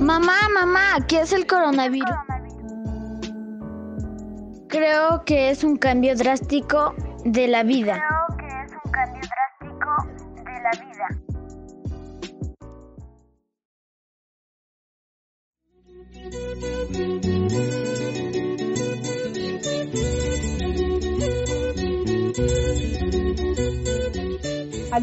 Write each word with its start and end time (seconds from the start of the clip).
Mamá, 0.00 0.36
mamá, 0.54 1.06
¿qué 1.06 1.20
es 1.20 1.32
el 1.32 1.46
coronavirus? 1.46 2.10
Creo 4.68 5.24
que 5.24 5.50
es 5.50 5.64
un 5.64 5.76
cambio 5.76 6.14
drástico 6.14 6.94
de 7.24 7.48
la 7.48 7.62
vida. 7.62 8.17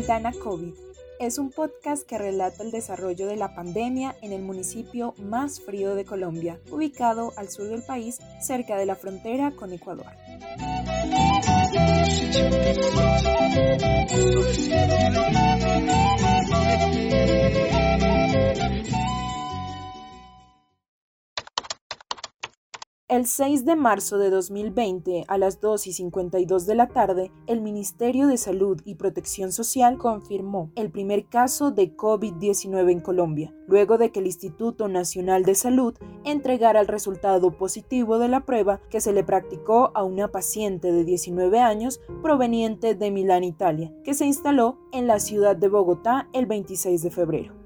Aldana 0.05 0.33
COVID 0.33 0.71
es 1.19 1.39
un 1.39 1.49
podcast 1.49 2.07
que 2.07 2.19
relata 2.19 2.61
el 2.61 2.69
desarrollo 2.69 3.25
de 3.25 3.37
la 3.37 3.55
pandemia 3.55 4.15
en 4.21 4.33
el 4.33 4.43
municipio 4.43 5.15
más 5.17 5.59
frío 5.59 5.95
de 5.95 6.05
Colombia, 6.05 6.59
ubicado 6.69 7.33
al 7.37 7.49
sur 7.49 7.67
del 7.69 7.81
país, 7.81 8.19
cerca 8.39 8.77
de 8.77 8.85
la 8.85 8.95
frontera 8.95 9.53
con 9.55 9.73
Ecuador. 9.73 10.05
El 23.15 23.27
6 23.27 23.63
de 23.63 23.77
marzo 23.77 24.17
de 24.17 24.29
2020, 24.29 25.23
a 25.29 25.37
las 25.37 25.61
2 25.61 25.87
y 25.87 25.93
52 25.93 26.65
de 26.65 26.75
la 26.75 26.89
tarde, 26.89 27.31
el 27.47 27.61
Ministerio 27.61 28.27
de 28.27 28.35
Salud 28.35 28.81
y 28.83 28.95
Protección 28.95 29.53
Social 29.53 29.97
confirmó 29.97 30.69
el 30.75 30.91
primer 30.91 31.25
caso 31.27 31.71
de 31.71 31.95
COVID-19 31.95 32.91
en 32.91 32.99
Colombia, 32.99 33.55
luego 33.69 33.97
de 33.97 34.11
que 34.11 34.19
el 34.19 34.25
Instituto 34.25 34.89
Nacional 34.89 35.45
de 35.45 35.55
Salud 35.55 35.95
entregara 36.25 36.81
el 36.81 36.87
resultado 36.87 37.51
positivo 37.51 38.19
de 38.19 38.27
la 38.27 38.41
prueba 38.41 38.81
que 38.89 38.99
se 38.99 39.13
le 39.13 39.23
practicó 39.23 39.91
a 39.95 40.03
una 40.03 40.33
paciente 40.33 40.91
de 40.91 41.05
19 41.05 41.61
años 41.61 42.01
proveniente 42.21 42.95
de 42.95 43.11
Milán, 43.11 43.45
Italia, 43.45 43.93
que 44.03 44.13
se 44.13 44.25
instaló 44.25 44.77
en 44.91 45.07
la 45.07 45.21
ciudad 45.21 45.55
de 45.55 45.69
Bogotá 45.69 46.27
el 46.33 46.47
26 46.47 47.01
de 47.01 47.11
febrero. 47.11 47.64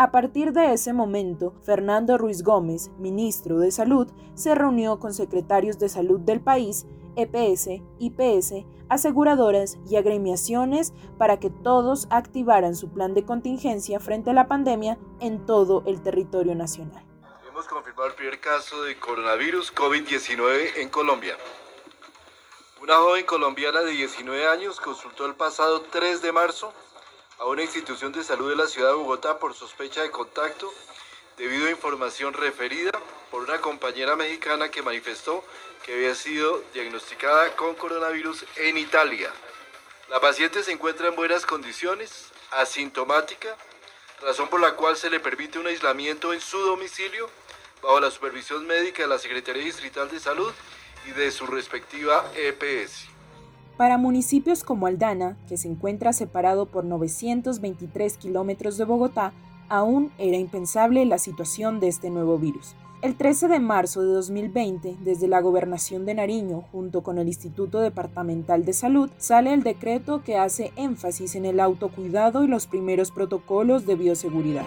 A 0.00 0.10
partir 0.12 0.54
de 0.54 0.72
ese 0.72 0.94
momento, 0.94 1.52
Fernando 1.62 2.16
Ruiz 2.16 2.42
Gómez, 2.42 2.88
ministro 2.96 3.58
de 3.58 3.70
Salud, 3.70 4.08
se 4.34 4.54
reunió 4.54 4.98
con 4.98 5.12
secretarios 5.12 5.78
de 5.78 5.90
salud 5.90 6.18
del 6.20 6.40
país, 6.40 6.86
EPS, 7.16 7.82
IPS, 7.98 8.64
aseguradoras 8.88 9.76
y 9.86 9.96
agremiaciones 9.96 10.94
para 11.18 11.38
que 11.38 11.50
todos 11.50 12.06
activaran 12.08 12.76
su 12.76 12.90
plan 12.90 13.12
de 13.12 13.26
contingencia 13.26 14.00
frente 14.00 14.30
a 14.30 14.32
la 14.32 14.48
pandemia 14.48 14.96
en 15.20 15.44
todo 15.44 15.82
el 15.86 16.00
territorio 16.00 16.54
nacional. 16.54 17.04
Hemos 17.46 17.68
confirmado 17.68 18.08
el 18.08 18.14
primer 18.14 18.40
caso 18.40 18.82
de 18.84 18.98
coronavirus 18.98 19.74
COVID-19 19.74 20.78
en 20.78 20.88
Colombia. 20.88 21.36
Una 22.82 22.94
joven 22.94 23.26
colombiana 23.26 23.80
de 23.80 23.90
19 23.90 24.46
años 24.46 24.80
consultó 24.80 25.26
el 25.26 25.34
pasado 25.34 25.82
3 25.82 26.22
de 26.22 26.32
marzo 26.32 26.72
a 27.40 27.46
una 27.46 27.62
institución 27.62 28.12
de 28.12 28.22
salud 28.22 28.50
de 28.50 28.56
la 28.56 28.66
ciudad 28.66 28.90
de 28.90 28.96
Bogotá 28.96 29.38
por 29.38 29.54
sospecha 29.54 30.02
de 30.02 30.10
contacto 30.10 30.70
debido 31.38 31.68
a 31.68 31.70
información 31.70 32.34
referida 32.34 32.92
por 33.30 33.42
una 33.42 33.62
compañera 33.62 34.14
mexicana 34.14 34.70
que 34.70 34.82
manifestó 34.82 35.42
que 35.82 35.94
había 35.94 36.14
sido 36.14 36.62
diagnosticada 36.74 37.56
con 37.56 37.74
coronavirus 37.76 38.44
en 38.56 38.76
Italia. 38.76 39.32
La 40.10 40.20
paciente 40.20 40.62
se 40.62 40.72
encuentra 40.72 41.08
en 41.08 41.16
buenas 41.16 41.46
condiciones, 41.46 42.26
asintomática, 42.50 43.56
razón 44.20 44.48
por 44.48 44.60
la 44.60 44.76
cual 44.76 44.98
se 44.98 45.08
le 45.08 45.18
permite 45.18 45.58
un 45.58 45.66
aislamiento 45.66 46.34
en 46.34 46.42
su 46.42 46.58
domicilio 46.58 47.30
bajo 47.80 48.00
la 48.00 48.10
supervisión 48.10 48.66
médica 48.66 49.04
de 49.04 49.08
la 49.08 49.18
Secretaría 49.18 49.64
Distrital 49.64 50.10
de 50.10 50.20
Salud 50.20 50.52
y 51.06 51.12
de 51.12 51.30
su 51.30 51.46
respectiva 51.46 52.30
EPS. 52.36 53.19
Para 53.80 53.96
municipios 53.96 54.62
como 54.62 54.86
Aldana, 54.86 55.38
que 55.48 55.56
se 55.56 55.66
encuentra 55.66 56.12
separado 56.12 56.66
por 56.66 56.84
923 56.84 58.18
kilómetros 58.18 58.76
de 58.76 58.84
Bogotá, 58.84 59.32
aún 59.70 60.12
era 60.18 60.36
impensable 60.36 61.06
la 61.06 61.16
situación 61.16 61.80
de 61.80 61.88
este 61.88 62.10
nuevo 62.10 62.36
virus. 62.36 62.74
El 63.00 63.16
13 63.16 63.48
de 63.48 63.58
marzo 63.58 64.02
de 64.02 64.12
2020, 64.12 64.98
desde 65.02 65.28
la 65.28 65.40
Gobernación 65.40 66.04
de 66.04 66.12
Nariño, 66.12 66.64
junto 66.70 67.02
con 67.02 67.16
el 67.16 67.28
Instituto 67.28 67.80
Departamental 67.80 68.66
de 68.66 68.74
Salud, 68.74 69.08
sale 69.16 69.54
el 69.54 69.62
decreto 69.62 70.22
que 70.22 70.36
hace 70.36 70.72
énfasis 70.76 71.34
en 71.34 71.46
el 71.46 71.58
autocuidado 71.58 72.44
y 72.44 72.48
los 72.48 72.66
primeros 72.66 73.10
protocolos 73.10 73.86
de 73.86 73.94
bioseguridad. 73.94 74.66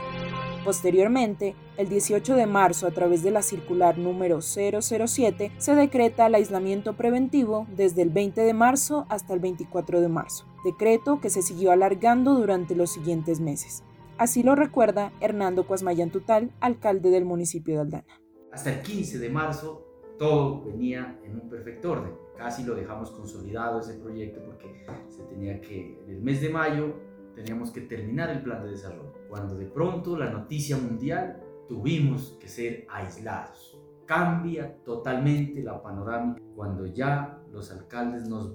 Posteriormente, 0.63 1.55
el 1.75 1.89
18 1.89 2.35
de 2.35 2.45
marzo, 2.45 2.87
a 2.87 2.91
través 2.91 3.21
de 3.21 3.31
la 3.31 3.41
circular 3.41 3.97
número 3.97 4.39
007, 4.41 5.51
se 5.57 5.75
decreta 5.75 6.27
el 6.27 6.35
aislamiento 6.35 6.93
preventivo 6.93 7.67
desde 7.75 8.01
el 8.01 8.09
20 8.09 8.41
de 8.41 8.53
marzo 8.53 9.05
hasta 9.09 9.33
el 9.33 9.41
24 9.41 9.99
de 9.99 10.07
marzo, 10.07 10.45
decreto 10.63 11.19
que 11.19 11.29
se 11.29 11.41
siguió 11.41 11.71
alargando 11.71 12.35
durante 12.35 12.75
los 12.75 12.91
siguientes 12.91 13.41
meses. 13.41 13.83
Así 14.17 14.41
lo 14.41 14.55
recuerda 14.55 15.11
Hernando 15.19 15.67
Cuasmayan 15.67 16.11
Tutal, 16.11 16.51
alcalde 16.61 17.09
del 17.09 17.25
municipio 17.25 17.73
de 17.75 17.81
Aldana. 17.81 18.21
Hasta 18.53 18.71
el 18.71 18.81
15 18.81 19.19
de 19.19 19.29
marzo 19.29 19.85
todo 20.17 20.63
venía 20.63 21.19
en 21.25 21.41
un 21.41 21.49
perfecto 21.49 21.91
orden. 21.91 22.13
Casi 22.37 22.63
lo 22.63 22.75
dejamos 22.75 23.11
consolidado 23.11 23.81
ese 23.81 23.95
proyecto 23.95 24.41
porque 24.45 24.85
se 25.09 25.23
tenía 25.23 25.59
que, 25.59 25.99
en 26.05 26.09
el 26.09 26.21
mes 26.21 26.41
de 26.41 26.49
mayo, 26.49 26.95
teníamos 27.35 27.71
que 27.71 27.81
terminar 27.81 28.29
el 28.29 28.43
plan 28.43 28.63
de 28.63 28.71
desarrollo. 28.71 29.12
Cuando 29.33 29.55
de 29.55 29.65
pronto 29.65 30.15
la 30.15 30.29
noticia 30.29 30.77
mundial 30.77 31.41
tuvimos 31.67 32.37
que 32.39 32.47
ser 32.47 32.85
aislados. 32.87 33.75
Cambia 34.05 34.75
totalmente 34.83 35.63
la 35.63 35.81
panorámica 35.81 36.39
cuando 36.55 36.85
ya 36.85 37.41
los 37.51 37.71
alcaldes 37.71 38.29
nos 38.29 38.53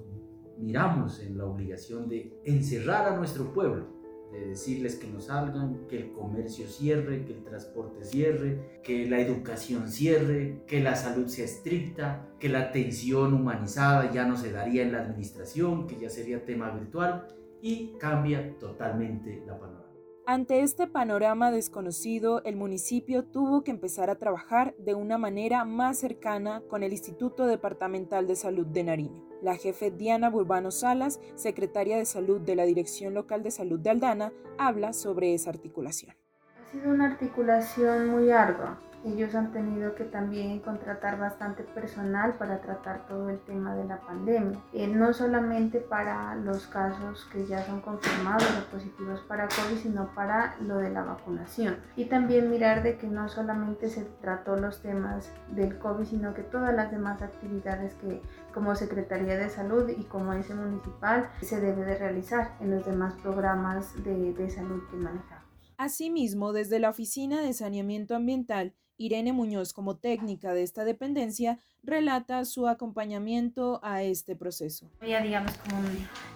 miramos 0.57 1.19
en 1.19 1.37
la 1.37 1.43
obligación 1.43 2.07
de 2.07 2.33
encerrar 2.45 3.11
a 3.11 3.17
nuestro 3.17 3.53
pueblo 3.53 3.87
de 4.31 4.47
decirles 4.47 4.95
que 4.95 5.09
no 5.09 5.19
salgan, 5.19 5.85
que 5.89 5.97
el 5.97 6.13
comercio 6.13 6.65
cierre, 6.65 7.25
que 7.25 7.33
el 7.33 7.43
transporte 7.43 8.05
cierre, 8.05 8.79
que 8.81 9.05
la 9.05 9.19
educación 9.19 9.89
cierre, 9.89 10.63
que 10.65 10.79
la 10.79 10.95
salud 10.95 11.27
sea 11.27 11.43
estricta, 11.43 12.29
que 12.39 12.47
la 12.47 12.59
atención 12.59 13.33
humanizada 13.33 14.13
ya 14.13 14.25
no 14.25 14.37
se 14.37 14.53
daría 14.53 14.83
en 14.83 14.93
la 14.93 15.01
administración, 15.01 15.87
que 15.87 15.99
ya 15.99 16.09
sería 16.09 16.45
tema 16.45 16.71
virtual 16.71 17.27
y 17.61 17.97
cambia 17.99 18.57
totalmente 18.59 19.43
la 19.45 19.59
panorama. 19.59 19.88
Ante 20.31 20.61
este 20.61 20.85
panorama 20.85 21.49
desconocido, 21.49 22.43
el 22.43 22.55
municipio 22.55 23.25
tuvo 23.25 23.63
que 23.63 23.71
empezar 23.71 24.11
a 24.11 24.19
trabajar 24.19 24.75
de 24.77 24.93
una 24.93 25.17
manera 25.17 25.65
más 25.65 25.97
cercana 25.97 26.61
con 26.69 26.83
el 26.83 26.91
Instituto 26.91 27.47
Departamental 27.47 28.27
de 28.27 28.35
Salud 28.35 28.67
de 28.67 28.83
Nariño. 28.83 29.25
La 29.41 29.55
jefe 29.55 29.89
Diana 29.89 30.29
Burbano 30.29 30.69
Salas, 30.69 31.19
secretaria 31.33 31.97
de 31.97 32.05
Salud 32.05 32.41
de 32.41 32.55
la 32.55 32.65
Dirección 32.65 33.15
Local 33.15 33.41
de 33.41 33.49
Salud 33.49 33.79
de 33.79 33.89
Aldana, 33.89 34.31
habla 34.59 34.93
sobre 34.93 35.33
esa 35.33 35.49
articulación. 35.49 36.15
Ha 36.61 36.71
sido 36.73 36.91
una 36.91 37.07
articulación 37.07 38.09
muy 38.09 38.29
ardua 38.29 38.79
ellos 39.05 39.33
han 39.35 39.51
tenido 39.51 39.95
que 39.95 40.03
también 40.03 40.59
contratar 40.59 41.17
bastante 41.17 41.63
personal 41.63 42.35
para 42.37 42.61
tratar 42.61 43.07
todo 43.07 43.29
el 43.29 43.39
tema 43.39 43.75
de 43.75 43.85
la 43.85 44.01
pandemia. 44.01 44.59
Eh, 44.73 44.87
no 44.87 45.13
solamente 45.13 45.79
para 45.79 46.35
los 46.35 46.67
casos 46.67 47.25
que 47.31 47.45
ya 47.45 47.65
son 47.65 47.81
confirmados 47.81 48.43
o 48.43 48.71
positivos 48.71 49.21
para 49.21 49.47
COVID, 49.47 49.77
sino 49.77 50.13
para 50.13 50.55
lo 50.61 50.77
de 50.77 50.89
la 50.89 51.03
vacunación. 51.03 51.77
Y 51.95 52.05
también 52.05 52.49
mirar 52.49 52.83
de 52.83 52.97
que 52.97 53.07
no 53.07 53.29
solamente 53.29 53.89
se 53.89 54.03
trató 54.21 54.55
los 54.55 54.81
temas 54.81 55.31
del 55.49 55.77
COVID, 55.79 56.05
sino 56.05 56.33
que 56.33 56.43
todas 56.43 56.75
las 56.75 56.91
demás 56.91 57.21
actividades 57.21 57.93
que 57.95 58.21
como 58.53 58.75
Secretaría 58.75 59.37
de 59.37 59.49
Salud 59.49 59.89
y 59.89 60.03
como 60.05 60.33
ese 60.33 60.55
municipal 60.55 61.29
se 61.41 61.61
debe 61.61 61.85
de 61.85 61.97
realizar 61.97 62.55
en 62.59 62.71
los 62.71 62.85
demás 62.85 63.13
programas 63.21 64.03
de, 64.03 64.33
de 64.33 64.49
salud 64.49 64.81
que 64.89 64.97
manejamos. 64.97 65.45
Asimismo, 65.77 66.51
desde 66.51 66.79
la 66.79 66.89
Oficina 66.89 67.41
de 67.41 67.53
Saneamiento 67.53 68.15
Ambiental 68.15 68.75
Irene 68.99 69.31
Muñoz, 69.31 69.71
como 69.71 69.95
técnica 69.95 70.53
de 70.53 70.61
esta 70.61 70.83
dependencia, 70.83 71.57
relata 71.83 72.43
su 72.43 72.67
acompañamiento 72.67 73.79
a 73.81 74.03
este 74.03 74.35
proceso. 74.35 74.91
Había, 74.99 75.21
digamos, 75.21 75.53
como 75.53 75.81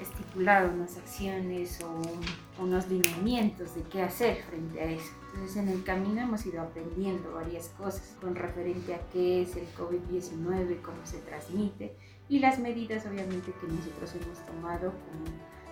estipulado 0.02 0.74
unas 0.74 0.98
acciones 0.98 1.82
o 1.82 2.64
unos 2.64 2.88
lineamientos 2.88 3.76
de 3.76 3.84
qué 3.84 4.02
hacer 4.02 4.42
frente 4.44 4.80
a 4.80 4.86
eso. 4.86 5.12
Entonces, 5.34 5.58
en 5.58 5.68
el 5.68 5.84
camino 5.84 6.22
hemos 6.22 6.46
ido 6.46 6.62
aprendiendo 6.62 7.34
varias 7.34 7.68
cosas 7.70 8.16
con 8.22 8.34
referente 8.34 8.96
a 8.96 9.02
qué 9.10 9.42
es 9.42 9.58
el 9.58 9.68
COVID-19, 9.76 10.82
cómo 10.82 11.06
se 11.06 11.18
transmite 11.20 11.98
y 12.30 12.40
las 12.40 12.60
medidas, 12.60 13.06
obviamente, 13.06 13.52
que 13.60 13.68
nosotros 13.68 14.16
hemos 14.16 14.46
tomado 14.46 14.94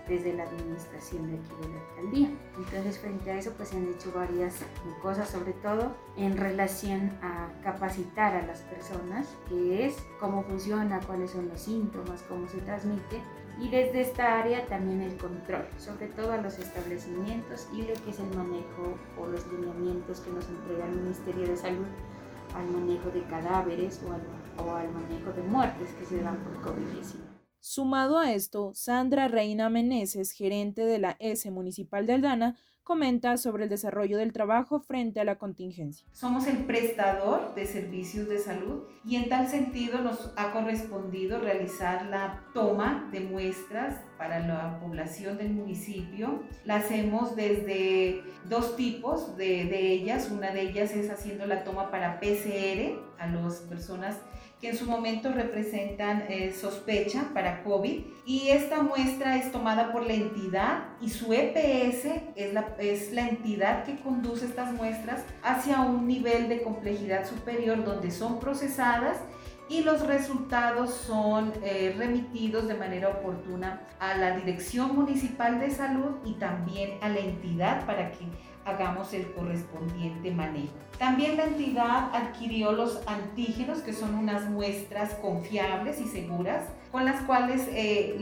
desde 0.08 0.34
la 0.34 0.44
administración 0.44 1.28
de 1.28 1.38
aquí 1.38 1.56
de 1.62 1.74
la 1.74 1.82
alcaldía. 1.82 2.30
Entonces 2.58 3.00
frente 3.00 3.32
a 3.32 3.38
eso 3.38 3.54
pues 3.58 3.70
se 3.70 3.78
han 3.78 3.88
hecho 3.88 4.12
varias 4.14 4.60
cosas, 5.02 5.30
sobre 5.30 5.54
todo 5.54 5.96
en 6.18 6.38
relación 6.38 7.18
a 7.22 7.50
capacitar 7.64 8.36
a 8.36 8.46
las 8.46 8.62
personas, 8.62 9.28
que 9.48 9.86
es 9.86 9.98
cómo 10.20 10.44
funciona, 10.44 11.00
cuáles 11.02 11.32
son 11.32 11.50
los 11.50 11.62
síntomas, 11.62 12.24
cómo 12.28 12.48
se 12.48 12.58
transmite 12.60 13.22
y 13.60 13.70
desde 13.70 14.02
esta 14.02 14.40
área 14.40 14.66
también 14.68 15.02
el 15.02 15.18
control, 15.18 15.68
sobre 15.78 16.08
todo 16.08 16.32
a 16.32 16.38
los 16.38 16.58
establecimientos 16.58 17.68
y 17.74 17.84
lo 17.84 17.94
que 17.94 18.10
es 18.10 18.20
el 18.20 18.36
manejo 18.36 18.98
o 19.20 19.28
los 19.28 19.46
lineamientos 19.52 20.22
que 20.22 20.32
nos 20.32 20.48
entrega 20.48 20.86
el 20.86 20.96
Ministerio 20.96 21.48
de 21.48 21.58
Salud 21.58 21.86
al 22.56 22.68
manejo 22.72 23.10
de 23.12 23.22
cadáveres 23.24 24.02
o 24.06 24.12
o 24.58 24.76
al 24.76 24.92
manejo 24.92 25.32
de 25.32 25.44
muertes 25.44 25.94
que 25.94 26.06
se 26.06 26.22
dan 26.22 26.38
por 26.38 26.74
COVID-19. 26.74 27.31
Sumado 27.64 28.18
a 28.18 28.34
esto, 28.34 28.72
Sandra 28.74 29.28
Reina 29.28 29.70
Meneses, 29.70 30.32
gerente 30.32 30.84
de 30.84 30.98
la 30.98 31.16
S 31.20 31.52
Municipal 31.52 32.08
de 32.08 32.14
Aldana, 32.14 32.58
comenta 32.84 33.38
sobre 33.38 33.66
el 33.66 33.70
desarrollo 33.70 34.18
del 34.18 34.34
trabajo 34.34 34.80
frente 34.80 35.20
a 35.20 35.24
la 35.24 35.38
contingencia. 35.38 36.08
Somos 36.12 36.48
el 36.48 36.66
prestador 36.66 37.54
de 37.54 37.68
servicios 37.68 38.28
de 38.28 38.40
salud 38.40 38.86
y 39.06 39.16
en 39.16 39.30
tal 39.30 39.48
sentido 39.48 40.02
nos 40.02 40.34
ha 40.38 40.52
correspondido 40.52 41.40
realizar 41.40 42.08
la 42.08 42.44
toma 42.56 43.08
de 43.12 43.20
muestras 43.20 44.02
para 44.18 44.40
la 44.40 44.80
población 44.80 45.38
del 45.38 45.52
municipio. 45.52 46.42
La 46.66 46.78
hacemos 46.78 47.36
desde 47.36 48.24
dos 48.50 48.76
tipos 48.76 49.38
de, 49.38 49.66
de 49.66 49.92
ellas. 49.92 50.32
Una 50.32 50.52
de 50.52 50.62
ellas 50.62 50.92
es 50.96 51.12
haciendo 51.12 51.46
la 51.46 51.64
toma 51.64 51.92
para 51.92 52.20
PCR 52.20 53.00
a 53.20 53.28
las 53.28 53.58
personas 53.60 54.18
que 54.62 54.70
en 54.70 54.78
su 54.78 54.86
momento 54.86 55.32
representan 55.34 56.26
eh, 56.30 56.54
sospecha 56.54 57.26
para 57.34 57.64
COVID 57.64 58.02
y 58.26 58.50
esta 58.50 58.84
muestra 58.84 59.36
es 59.36 59.52
tomada 59.52 59.92
por 59.92 60.06
la 60.06 60.14
entidad 60.14 60.84
y 61.02 61.10
su 61.10 61.34
EPS 61.34 62.06
es 62.36 62.54
la, 62.54 62.76
es 62.78 63.12
la 63.12 63.28
entidad 63.28 63.84
que 63.84 63.96
conduce 63.98 64.46
estas 64.46 64.72
muestras 64.74 65.24
hacia 65.42 65.82
un 65.82 66.08
nivel 66.08 66.48
de 66.48 66.62
complejidad 66.62 67.28
superior 67.28 67.84
donde 67.84 68.12
son 68.12 68.40
procesadas 68.40 69.18
y 69.68 69.84
los 69.84 70.06
resultados 70.06 70.94
son 70.94 71.54
eh, 71.64 71.96
remitidos 71.98 72.68
de 72.68 72.76
manera 72.76 73.08
oportuna 73.08 73.82
a 74.00 74.16
la 74.16 74.36
Dirección 74.36 74.94
Municipal 74.94 75.60
de 75.60 75.72
Salud 75.72 76.18
y 76.26 76.34
también 76.34 76.98
a 77.02 77.08
la 77.08 77.20
entidad 77.20 77.86
para 77.86 78.12
que 78.12 78.26
hagamos 78.66 79.14
el 79.14 79.32
correspondiente 79.34 80.32
manejo. 80.32 80.74
También 80.98 81.38
la 81.38 81.46
entidad 81.46 82.10
adquirió 82.14 82.72
los 82.74 83.02
antígenos, 83.08 83.80
que 83.80 83.94
son 83.94 84.14
unas 84.14 84.50
muestras 84.50 85.16
confiables 85.16 86.00
y 86.00 86.06
seguras, 86.06 86.66
con 86.92 87.06
las 87.06 87.22
cuales 87.24 87.68
eh, 87.72 88.18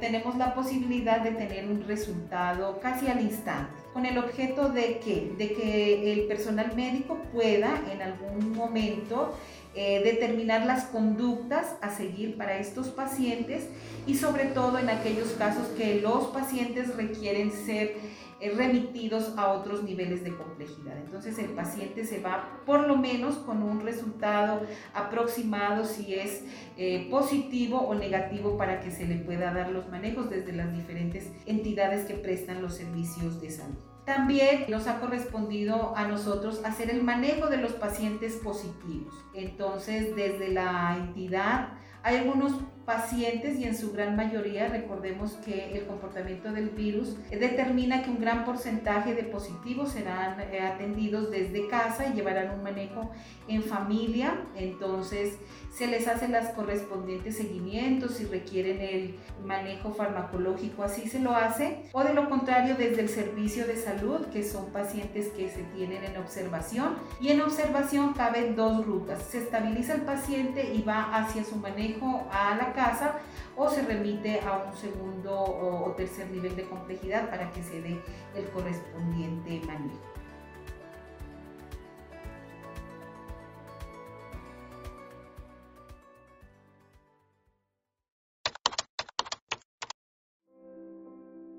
tenemos 0.00 0.36
la 0.36 0.54
posibilidad 0.54 1.20
de 1.20 1.32
tener 1.32 1.66
un 1.66 1.84
resultado 1.86 2.80
casi 2.80 3.06
al 3.06 3.20
instante, 3.20 3.70
con 3.92 4.06
el 4.06 4.18
objeto 4.18 4.70
de 4.70 4.98
que, 4.98 5.34
de 5.36 5.52
que 5.52 6.12
el 6.12 6.26
personal 6.26 6.74
médico 6.74 7.18
pueda 7.32 7.80
en 7.92 8.02
algún 8.02 8.52
momento 8.52 9.34
eh, 9.74 10.00
determinar 10.02 10.66
las 10.66 10.86
conductas 10.86 11.76
a 11.82 11.90
seguir 11.94 12.36
para 12.36 12.58
estos 12.58 12.88
pacientes 12.88 13.68
y 14.06 14.16
sobre 14.16 14.46
todo 14.46 14.78
en 14.78 14.88
aquellos 14.88 15.28
casos 15.32 15.68
que 15.76 16.00
los 16.00 16.28
pacientes 16.28 16.96
requieren 16.96 17.52
ser 17.52 17.94
remitidos 18.40 19.36
a 19.36 19.48
otros 19.48 19.82
niveles 19.82 20.22
de 20.22 20.36
complejidad. 20.36 20.96
Entonces 20.96 21.38
el 21.38 21.50
paciente 21.50 22.04
se 22.04 22.20
va 22.20 22.60
por 22.64 22.86
lo 22.86 22.96
menos 22.96 23.36
con 23.36 23.62
un 23.62 23.80
resultado 23.80 24.62
aproximado 24.94 25.84
si 25.84 26.14
es 26.14 26.44
eh, 26.76 27.08
positivo 27.10 27.78
o 27.78 27.94
negativo 27.94 28.56
para 28.56 28.80
que 28.80 28.90
se 28.90 29.06
le 29.06 29.16
pueda 29.16 29.52
dar 29.52 29.70
los 29.70 29.88
manejos 29.88 30.30
desde 30.30 30.52
las 30.52 30.72
diferentes 30.72 31.30
entidades 31.46 32.06
que 32.06 32.14
prestan 32.14 32.62
los 32.62 32.74
servicios 32.74 33.40
de 33.40 33.50
salud. 33.50 33.78
También 34.04 34.64
nos 34.68 34.86
ha 34.86 35.00
correspondido 35.00 35.94
a 35.94 36.08
nosotros 36.08 36.62
hacer 36.64 36.88
el 36.88 37.02
manejo 37.02 37.48
de 37.48 37.58
los 37.58 37.72
pacientes 37.72 38.36
positivos. 38.36 39.12
Entonces, 39.34 40.16
desde 40.16 40.48
la 40.48 40.96
entidad 40.96 41.74
hay 42.02 42.16
algunos 42.16 42.54
pacientes 42.88 43.58
y 43.58 43.64
en 43.64 43.76
su 43.76 43.92
gran 43.92 44.16
mayoría 44.16 44.66
recordemos 44.66 45.32
que 45.44 45.76
el 45.76 45.86
comportamiento 45.86 46.50
del 46.52 46.70
virus 46.70 47.18
determina 47.30 48.02
que 48.02 48.08
un 48.08 48.18
gran 48.18 48.46
porcentaje 48.46 49.14
de 49.14 49.24
positivos 49.24 49.92
serán 49.92 50.40
eh, 50.40 50.60
atendidos 50.60 51.30
desde 51.30 51.68
casa 51.68 52.06
y 52.06 52.14
llevarán 52.14 52.50
un 52.54 52.62
manejo 52.62 53.10
en 53.46 53.62
familia. 53.62 54.40
Entonces 54.56 55.34
se 55.70 55.86
les 55.86 56.08
hace 56.08 56.28
las 56.28 56.48
correspondientes 56.54 57.36
seguimientos 57.36 58.14
si 58.14 58.24
requieren 58.24 58.80
el 58.80 59.16
manejo 59.44 59.92
farmacológico, 59.92 60.82
así 60.82 61.08
se 61.10 61.20
lo 61.20 61.36
hace. 61.36 61.82
O 61.92 62.02
de 62.02 62.14
lo 62.14 62.30
contrario, 62.30 62.74
desde 62.76 63.02
el 63.02 63.10
servicio 63.10 63.66
de 63.66 63.76
salud, 63.76 64.26
que 64.32 64.42
son 64.42 64.72
pacientes 64.72 65.28
que 65.28 65.50
se 65.50 65.62
tienen 65.76 66.04
en 66.04 66.16
observación. 66.16 66.96
Y 67.20 67.28
en 67.28 67.42
observación 67.42 68.14
caben 68.14 68.56
dos 68.56 68.86
rutas. 68.86 69.22
Se 69.30 69.38
estabiliza 69.38 69.94
el 69.94 70.02
paciente 70.02 70.72
y 70.72 70.80
va 70.82 71.14
hacia 71.14 71.44
su 71.44 71.56
manejo 71.56 72.26
a 72.32 72.56
la 72.56 72.72
casa 72.78 73.18
o 73.56 73.68
se 73.68 73.82
remite 73.82 74.40
a 74.40 74.64
un 74.68 74.76
segundo 74.76 75.34
o 75.34 75.92
tercer 75.96 76.30
nivel 76.30 76.54
de 76.54 76.62
complejidad 76.62 77.28
para 77.28 77.50
que 77.50 77.60
se 77.60 77.82
dé 77.82 78.00
el 78.36 78.48
correspondiente 78.50 79.60
manejo. 79.66 79.98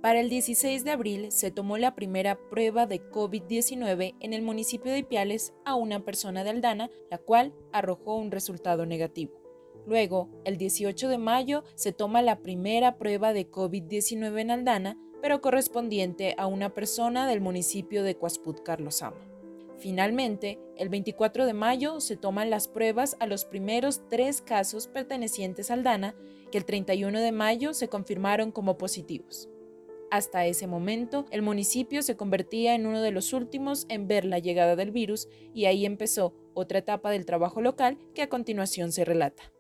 Para 0.02 0.22
el 0.22 0.30
16 0.30 0.86
de 0.86 0.92
abril 0.92 1.32
se 1.34 1.52
tomó 1.52 1.78
la 1.78 1.94
primera 1.94 2.40
prueba 2.50 2.86
de 2.86 3.02
COVID-19 3.12 4.16
en 4.22 4.34
el 4.34 4.42
municipio 4.42 4.94
de 4.94 5.00
Ipiales 5.00 5.52
a 5.66 5.76
una 5.76 6.00
persona 6.00 6.46
de 6.46 6.52
Aldana, 6.52 6.90
la 7.12 7.18
cual 7.18 7.54
arrojó 7.74 8.16
un 8.16 8.32
resultado 8.32 8.86
negativo. 8.86 9.39
Luego, 9.90 10.30
el 10.46 10.58
18 10.58 11.10
de 11.10 11.18
mayo 11.18 11.64
se 11.74 11.92
toma 11.92 12.22
la 12.22 12.44
primera 12.44 13.00
prueba 13.00 13.34
de 13.34 13.50
COVID-19 13.50 14.40
en 14.40 14.52
Aldana, 14.52 15.00
pero 15.20 15.42
correspondiente 15.42 16.36
a 16.38 16.46
una 16.46 16.76
persona 16.76 17.28
del 17.28 17.42
municipio 17.42 18.04
de 18.04 18.16
Cuasput 18.16 18.62
Carlosama. 18.62 19.18
Finalmente, 19.80 20.60
el 20.78 20.90
24 20.90 21.48
de 21.48 21.54
mayo 21.54 22.02
se 22.02 22.18
toman 22.18 22.52
las 22.52 22.68
pruebas 22.68 23.18
a 23.20 23.26
los 23.26 23.46
primeros 23.46 24.08
tres 24.10 24.44
casos 24.44 24.86
pertenecientes 24.86 25.72
a 25.72 25.74
Aldana, 25.74 26.14
que 26.52 26.60
el 26.60 26.66
31 26.66 27.20
de 27.20 27.32
mayo 27.32 27.74
se 27.74 27.88
confirmaron 27.88 28.52
como 28.52 28.78
positivos. 28.78 29.50
Hasta 30.12 30.46
ese 30.46 30.68
momento, 30.68 31.26
el 31.32 31.42
municipio 31.42 32.04
se 32.04 32.16
convertía 32.16 32.76
en 32.76 32.86
uno 32.86 33.02
de 33.02 33.10
los 33.10 33.34
últimos 33.34 33.88
en 33.90 34.08
ver 34.08 34.24
la 34.24 34.38
llegada 34.38 34.76
del 34.76 34.92
virus 34.92 35.28
y 35.52 35.66
ahí 35.66 35.88
empezó 35.88 36.36
otra 36.54 36.78
etapa 36.78 37.10
del 37.10 37.26
trabajo 37.26 37.60
local 37.60 37.98
que 38.14 38.22
a 38.22 38.30
continuación 38.30 38.92
se 38.92 39.04
relata. 39.04 39.52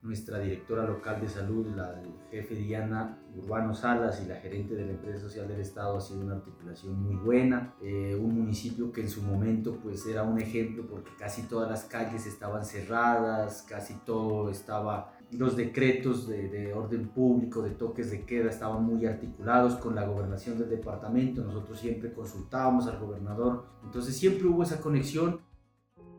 Nuestra 0.00 0.38
directora 0.38 0.84
local 0.84 1.20
de 1.20 1.28
salud, 1.28 1.66
la 1.74 2.00
jefe 2.30 2.54
Diana 2.54 3.18
Urbano 3.36 3.74
Salas 3.74 4.22
y 4.24 4.28
la 4.28 4.36
gerente 4.36 4.76
de 4.76 4.86
la 4.86 4.92
empresa 4.92 5.18
social 5.18 5.48
del 5.48 5.60
Estado 5.60 5.96
ha 5.96 6.00
sido 6.00 6.20
una 6.20 6.36
articulación 6.36 7.02
muy 7.02 7.16
buena. 7.16 7.74
Eh, 7.82 8.14
un 8.14 8.32
municipio 8.32 8.92
que 8.92 9.00
en 9.00 9.08
su 9.08 9.22
momento 9.22 9.78
pues 9.82 10.06
era 10.06 10.22
un 10.22 10.40
ejemplo 10.40 10.86
porque 10.86 11.10
casi 11.18 11.42
todas 11.48 11.68
las 11.68 11.84
calles 11.84 12.26
estaban 12.26 12.64
cerradas, 12.64 13.66
casi 13.68 13.94
todo 14.04 14.50
estaba 14.50 15.18
los 15.32 15.56
decretos 15.56 16.26
de, 16.26 16.72
orden 16.72 17.08
público, 17.08 17.62
de 17.62 17.70
toques 17.70 18.10
de 18.10 18.24
queda, 18.24 18.48
estaban 18.48 18.82
muy 18.84 19.04
articulados 19.04 19.74
con 19.76 19.94
la 19.94 20.06
gobernación 20.06 20.58
del 20.58 20.70
departamento. 20.70 21.44
Nosotros 21.44 21.78
siempre 21.78 22.12
consultábamos 22.12 22.86
al 22.86 22.98
gobernador. 22.98 23.66
Entonces 23.84 24.16
siempre 24.16 24.46
hubo 24.46 24.62
esa 24.62 24.80
conexión. 24.80 25.40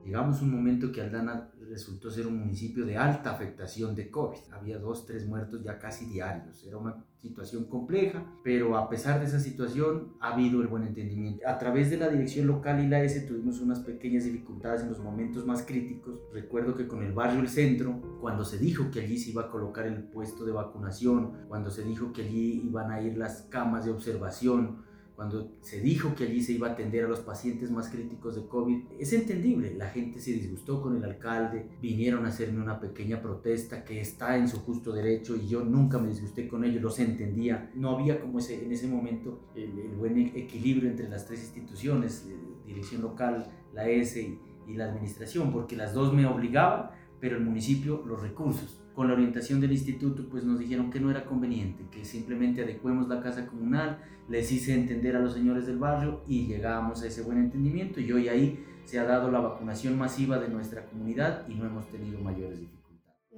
Llegamos 0.05 0.39
a 0.39 0.43
un 0.43 0.51
momento 0.51 0.91
que 0.91 1.01
Aldana 1.01 1.49
resultó 1.69 2.09
ser 2.09 2.27
un 2.27 2.39
municipio 2.39 2.85
de 2.85 2.97
alta 2.97 3.31
afectación 3.31 3.95
de 3.95 4.09
COVID. 4.09 4.39
Había 4.51 4.79
dos, 4.79 5.05
tres 5.05 5.25
muertos 5.27 5.63
ya 5.63 5.77
casi 5.77 6.05
diarios. 6.05 6.63
Era 6.63 6.77
una 6.77 7.05
situación 7.21 7.65
compleja, 7.65 8.25
pero 8.43 8.77
a 8.77 8.89
pesar 8.89 9.19
de 9.19 9.25
esa 9.25 9.39
situación 9.39 10.13
ha 10.19 10.33
habido 10.33 10.61
el 10.61 10.67
buen 10.67 10.83
entendimiento. 10.83 11.47
A 11.47 11.57
través 11.57 11.89
de 11.89 11.97
la 11.97 12.07
dirección 12.07 12.47
local 12.47 12.83
y 12.83 12.87
la 12.87 13.03
S 13.03 13.21
tuvimos 13.21 13.59
unas 13.59 13.79
pequeñas 13.79 14.23
dificultades 14.23 14.81
en 14.81 14.89
los 14.89 14.99
momentos 14.99 15.45
más 15.45 15.63
críticos. 15.63 16.19
Recuerdo 16.33 16.75
que 16.75 16.87
con 16.87 17.03
el 17.03 17.11
barrio 17.11 17.41
El 17.41 17.49
Centro, 17.49 18.01
cuando 18.21 18.45
se 18.45 18.57
dijo 18.57 18.89
que 18.89 19.01
allí 19.01 19.17
se 19.17 19.31
iba 19.31 19.43
a 19.43 19.49
colocar 19.49 19.85
el 19.85 20.03
puesto 20.03 20.45
de 20.45 20.53
vacunación, 20.53 21.45
cuando 21.49 21.69
se 21.69 21.83
dijo 21.83 22.13
que 22.13 22.23
allí 22.23 22.61
iban 22.65 22.91
a 22.91 23.01
ir 23.01 23.17
las 23.17 23.43
camas 23.43 23.85
de 23.85 23.91
observación, 23.91 24.88
cuando 25.19 25.51
se 25.59 25.81
dijo 25.81 26.15
que 26.15 26.23
allí 26.23 26.41
se 26.41 26.53
iba 26.53 26.69
a 26.69 26.71
atender 26.71 27.03
a 27.03 27.09
los 27.09 27.19
pacientes 27.19 27.69
más 27.71 27.89
críticos 27.89 28.35
de 28.35 28.47
COVID, 28.47 28.83
es 28.99 29.11
entendible, 29.11 29.75
la 29.75 29.89
gente 29.89 30.21
se 30.21 30.31
disgustó 30.31 30.81
con 30.81 30.95
el 30.95 31.03
alcalde, 31.03 31.67
vinieron 31.81 32.25
a 32.25 32.29
hacerme 32.29 32.61
una 32.61 32.79
pequeña 32.79 33.21
protesta 33.21 33.83
que 33.83 33.99
está 33.99 34.37
en 34.37 34.47
su 34.47 34.59
justo 34.61 34.93
derecho 34.93 35.35
y 35.35 35.49
yo 35.49 35.61
nunca 35.61 35.97
me 35.97 36.07
disgusté 36.07 36.47
con 36.47 36.63
ellos, 36.63 36.81
los 36.81 36.99
entendía, 36.99 37.69
no 37.75 37.97
había 37.97 38.21
como 38.21 38.39
ese, 38.39 38.63
en 38.63 38.71
ese 38.71 38.87
momento 38.87 39.41
el, 39.55 39.89
buen 39.97 40.17
equilibrio 40.17 40.89
entre 40.89 41.09
las 41.09 41.25
tres 41.25 41.41
instituciones, 41.41 42.25
dirección 42.65 43.01
local, 43.01 43.51
la 43.73 43.89
S 43.89 44.21
y, 44.21 44.39
y 44.71 44.75
la 44.75 44.85
administración, 44.85 45.51
porque 45.51 45.75
las 45.75 45.93
dos 45.93 46.13
me 46.13 46.25
obligaban, 46.27 46.91
pero 47.19 47.35
el 47.35 47.43
municipio 47.43 48.05
los 48.07 48.21
recursos 48.21 48.81
con 48.99 49.07
la 49.07 49.13
orientación 49.13 49.61
del 49.61 49.71
instituto, 49.71 50.27
pues 50.29 50.43
nos 50.43 50.59
dijeron 50.59 50.91
que 50.91 50.99
no 50.99 51.09
era 51.09 51.23
conveniente, 51.23 51.85
que 51.89 52.03
simplemente 52.03 52.63
adecuemos 52.63 53.07
la 53.07 53.21
casa 53.21 53.47
comunal, 53.47 53.97
les 54.27 54.51
hice 54.51 54.73
entender 54.73 55.15
a 55.15 55.21
los 55.21 55.35
señores 55.35 55.65
del 55.67 55.77
barrio 55.77 56.21
y 56.27 56.47
llegamos 56.47 57.01
a 57.01 57.07
ese 57.07 57.21
buen 57.21 57.37
entendimiento 57.37 58.01
y 58.01 58.11
hoy 58.11 58.27
ahí 58.27 58.65
se 58.83 58.99
ha 58.99 59.05
dado 59.05 59.31
la 59.31 59.39
vacunación 59.39 59.97
masiva 59.97 60.37
de 60.37 60.49
nuestra 60.49 60.85
comunidad 60.85 61.47
y 61.47 61.55
no 61.55 61.65
hemos 61.65 61.87
tenido 61.87 62.19
mayores 62.19 62.59
dificultades. 62.59 62.78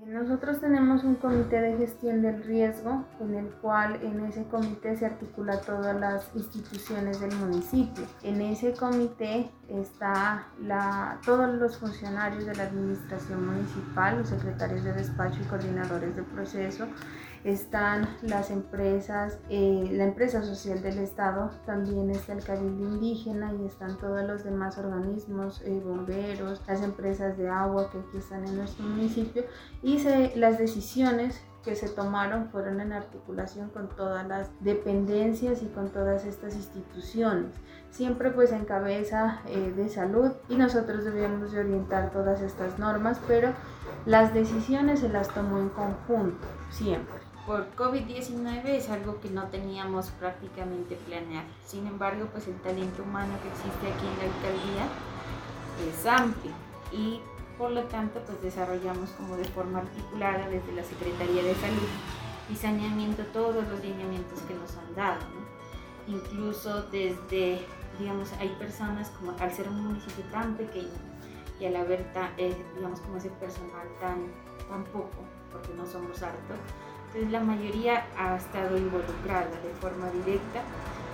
Nosotros 0.07 0.59
tenemos 0.59 1.03
un 1.03 1.13
comité 1.13 1.61
de 1.61 1.77
gestión 1.77 2.23
del 2.23 2.43
riesgo 2.43 3.05
en 3.19 3.35
el 3.35 3.45
cual 3.61 3.99
en 4.01 4.25
ese 4.25 4.45
comité 4.45 4.97
se 4.97 5.05
articula 5.05 5.61
todas 5.61 5.95
las 5.99 6.35
instituciones 6.35 7.19
del 7.19 7.35
municipio. 7.35 8.03
En 8.23 8.41
ese 8.41 8.73
comité 8.73 9.51
está 9.69 10.47
la, 10.59 11.19
todos 11.23 11.53
los 11.53 11.77
funcionarios 11.77 12.47
de 12.47 12.55
la 12.55 12.63
administración 12.63 13.45
municipal, 13.45 14.17
los 14.17 14.29
secretarios 14.29 14.83
de 14.83 14.93
despacho 14.93 15.39
y 15.39 15.45
coordinadores 15.45 16.15
de 16.15 16.23
proceso, 16.23 16.87
están 17.43 18.07
las 18.21 18.51
empresas, 18.51 19.39
eh, 19.49 19.89
la 19.91 20.03
empresa 20.03 20.43
social 20.43 20.81
del 20.81 20.99
Estado, 20.99 21.49
también 21.65 22.11
está 22.11 22.33
el 22.33 22.43
Cabildo 22.43 22.83
Indígena 22.83 23.51
y 23.53 23.65
están 23.65 23.97
todos 23.97 24.23
los 24.23 24.43
demás 24.43 24.77
organismos, 24.77 25.61
eh, 25.65 25.81
bomberos, 25.83 26.61
las 26.67 26.83
empresas 26.83 27.37
de 27.37 27.49
agua 27.49 27.89
que 27.91 27.97
aquí 27.97 28.17
están 28.17 28.45
en 28.45 28.57
nuestro 28.57 28.85
municipio 28.85 29.43
y 29.81 29.90
se, 29.99 30.35
las 30.35 30.57
decisiones 30.57 31.41
que 31.63 31.75
se 31.75 31.89
tomaron 31.89 32.49
fueron 32.49 32.81
en 32.81 32.91
articulación 32.91 33.69
con 33.69 33.87
todas 33.89 34.27
las 34.27 34.49
dependencias 34.61 35.61
y 35.61 35.67
con 35.67 35.89
todas 35.89 36.25
estas 36.25 36.55
instituciones, 36.55 37.51
siempre 37.91 38.31
pues 38.31 38.51
en 38.51 38.65
cabeza 38.65 39.41
eh, 39.47 39.71
de 39.75 39.89
salud 39.89 40.31
y 40.49 40.55
nosotros 40.55 41.03
debíamos 41.03 41.51
de 41.51 41.59
orientar 41.59 42.11
todas 42.11 42.41
estas 42.41 42.79
normas, 42.79 43.19
pero 43.27 43.53
las 44.05 44.33
decisiones 44.33 45.01
se 45.01 45.09
las 45.09 45.27
tomó 45.29 45.59
en 45.59 45.69
conjunto, 45.69 46.47
siempre 46.71 47.31
por 47.45 47.75
COVID-19 47.75 48.65
es 48.65 48.89
algo 48.89 49.19
que 49.19 49.29
no 49.29 49.45
teníamos 49.47 50.11
prácticamente 50.11 50.95
planeado. 50.95 51.47
Sin 51.65 51.87
embargo, 51.87 52.27
pues 52.31 52.47
el 52.47 52.55
talento 52.61 53.03
humano 53.03 53.33
que 53.41 53.49
existe 53.49 53.91
aquí 53.91 54.07
en 54.07 54.17
la 54.17 54.33
alcaldía 54.33 54.87
es 55.89 56.05
amplio 56.05 56.53
y 56.91 57.19
por 57.61 57.69
lo 57.69 57.83
tanto 57.83 58.19
pues 58.25 58.41
desarrollamos 58.41 59.11
como 59.11 59.37
de 59.37 59.45
forma 59.45 59.79
articulada 59.79 60.49
desde 60.49 60.73
la 60.73 60.83
Secretaría 60.83 61.43
de 61.43 61.53
Salud 61.53 61.89
y 62.51 62.55
Saneamiento 62.55 63.23
todos 63.25 63.67
los 63.67 63.79
lineamientos 63.83 64.39
que 64.47 64.55
nos 64.55 64.75
han 64.77 64.95
dado. 64.95 65.21
Incluso 66.07 66.81
desde, 66.87 67.63
digamos, 67.99 68.33
hay 68.39 68.49
personas 68.57 69.11
como 69.11 69.37
al 69.39 69.53
ser 69.53 69.67
un 69.69 69.85
municipio 69.85 70.23
tan 70.31 70.55
pequeño 70.55 70.89
y 71.59 71.65
al 71.67 71.75
haber, 71.75 72.03
eh, 72.37 72.55
digamos, 72.75 72.99
como 73.01 73.17
ese 73.17 73.29
personal 73.29 73.87
tan, 73.99 74.25
tan 74.67 74.83
poco, 74.85 75.21
porque 75.51 75.71
no 75.75 75.85
somos 75.85 76.19
hartos, 76.23 76.57
entonces 77.05 77.31
la 77.31 77.41
mayoría 77.41 78.07
ha 78.17 78.37
estado 78.37 78.75
involucrada 78.75 79.51
de 79.61 79.71
forma 79.79 80.09
directa 80.09 80.63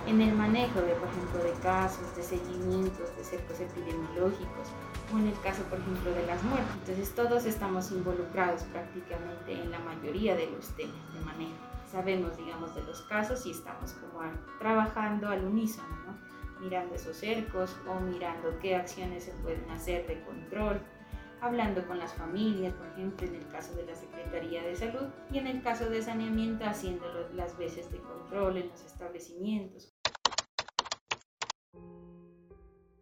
en 0.08 0.22
el 0.22 0.34
manejo 0.34 0.80
de, 0.80 0.94
por 0.94 1.08
ejemplo, 1.08 1.44
de 1.44 1.52
casos, 1.62 2.16
de 2.16 2.22
seguimientos, 2.22 3.14
de 3.16 3.24
cercos 3.24 3.60
epidemiológicos, 3.60 4.68
o 5.12 5.18
en 5.18 5.28
el 5.28 5.40
caso, 5.40 5.62
por 5.64 5.78
ejemplo, 5.78 6.10
de 6.12 6.26
las 6.26 6.42
muertes. 6.44 6.74
Entonces 6.80 7.14
todos 7.14 7.44
estamos 7.44 7.90
involucrados 7.92 8.62
prácticamente 8.64 9.52
en 9.52 9.70
la 9.70 9.78
mayoría 9.80 10.34
de 10.34 10.50
los 10.50 10.68
temas 10.76 11.12
de 11.12 11.20
manejo. 11.20 11.52
Sabemos, 11.90 12.36
digamos, 12.36 12.74
de 12.74 12.82
los 12.84 13.02
casos 13.02 13.44
y 13.46 13.50
estamos 13.50 13.92
como 13.92 14.20
trabajando 14.58 15.28
al 15.28 15.44
unísono, 15.44 15.88
¿no? 16.06 16.18
mirando 16.60 16.94
esos 16.94 17.16
cercos 17.16 17.76
o 17.86 18.00
mirando 18.00 18.58
qué 18.60 18.76
acciones 18.76 19.24
se 19.24 19.32
pueden 19.42 19.70
hacer 19.70 20.06
de 20.06 20.20
control 20.24 20.80
hablando 21.40 21.86
con 21.86 21.98
las 21.98 22.12
familias, 22.14 22.74
por 22.74 22.86
ejemplo, 22.88 23.26
en 23.26 23.36
el 23.36 23.48
caso 23.48 23.74
de 23.74 23.86
la 23.86 23.94
Secretaría 23.94 24.62
de 24.62 24.74
Salud 24.74 25.08
y 25.30 25.38
en 25.38 25.46
el 25.46 25.62
caso 25.62 25.88
de 25.88 26.02
saneamiento 26.02 26.64
haciendo 26.64 27.06
las 27.34 27.56
veces 27.56 27.90
de 27.90 27.98
control 27.98 28.56
en 28.56 28.68
los 28.68 28.84
establecimientos. 28.84 29.97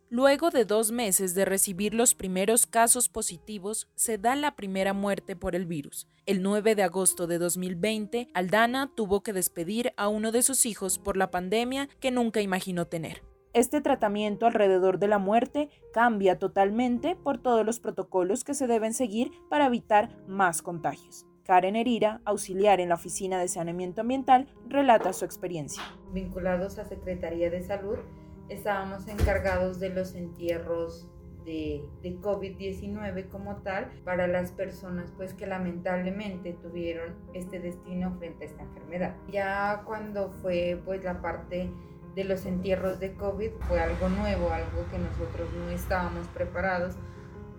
Luego 0.08 0.50
de 0.50 0.64
dos 0.64 0.92
meses 0.92 1.34
de 1.34 1.44
recibir 1.44 1.92
los 1.92 2.14
primeros 2.14 2.64
casos 2.66 3.08
positivos, 3.08 3.88
se 3.96 4.18
da 4.18 4.36
la 4.36 4.54
primera 4.54 4.92
muerte 4.92 5.34
por 5.34 5.56
el 5.56 5.66
virus. 5.66 6.06
El 6.26 6.44
9 6.44 6.76
de 6.76 6.84
agosto 6.84 7.26
de 7.26 7.38
2020, 7.38 8.28
Aldana 8.32 8.92
tuvo 8.94 9.24
que 9.24 9.32
despedir 9.32 9.92
a 9.96 10.06
uno 10.06 10.30
de 10.30 10.42
sus 10.42 10.64
hijos 10.64 11.00
por 11.00 11.16
la 11.16 11.32
pandemia 11.32 11.88
que 11.98 12.12
nunca 12.12 12.40
imaginó 12.40 12.86
tener. 12.86 13.24
Este 13.52 13.80
tratamiento 13.80 14.46
alrededor 14.46 15.00
de 15.00 15.08
la 15.08 15.18
muerte 15.18 15.70
cambia 15.92 16.38
totalmente 16.38 17.16
por 17.16 17.38
todos 17.38 17.66
los 17.66 17.80
protocolos 17.80 18.44
que 18.44 18.54
se 18.54 18.68
deben 18.68 18.94
seguir 18.94 19.32
para 19.50 19.66
evitar 19.66 20.16
más 20.28 20.62
contagios. 20.62 21.26
Karen 21.42 21.74
Herira, 21.74 22.20
auxiliar 22.24 22.78
en 22.78 22.90
la 22.90 22.94
Oficina 22.94 23.40
de 23.40 23.48
Saneamiento 23.48 24.02
Ambiental, 24.02 24.46
relata 24.68 25.12
su 25.12 25.24
experiencia. 25.24 25.82
Vinculados 26.12 26.78
a 26.78 26.84
Secretaría 26.84 27.50
de 27.50 27.62
Salud, 27.62 27.98
estábamos 28.48 29.08
encargados 29.08 29.80
de 29.80 29.90
los 29.90 30.14
entierros 30.14 31.08
de, 31.44 31.84
de 32.02 32.16
COVID-19 32.20 33.28
como 33.28 33.56
tal 33.58 33.90
para 34.04 34.26
las 34.26 34.50
personas 34.50 35.12
pues 35.16 35.32
que 35.32 35.46
lamentablemente 35.46 36.52
tuvieron 36.54 37.14
este 37.34 37.60
destino 37.60 38.16
frente 38.18 38.44
a 38.44 38.48
esta 38.48 38.62
enfermedad. 38.62 39.14
Ya 39.30 39.82
cuando 39.86 40.30
fue 40.42 40.80
pues 40.84 41.04
la 41.04 41.22
parte 41.22 41.70
de 42.16 42.24
los 42.24 42.46
entierros 42.46 42.98
de 42.98 43.12
COVID 43.12 43.50
fue 43.68 43.78
algo 43.78 44.08
nuevo, 44.08 44.50
algo 44.50 44.88
que 44.90 44.98
nosotros 44.98 45.48
no 45.52 45.68
estábamos 45.70 46.26
preparados. 46.28 46.94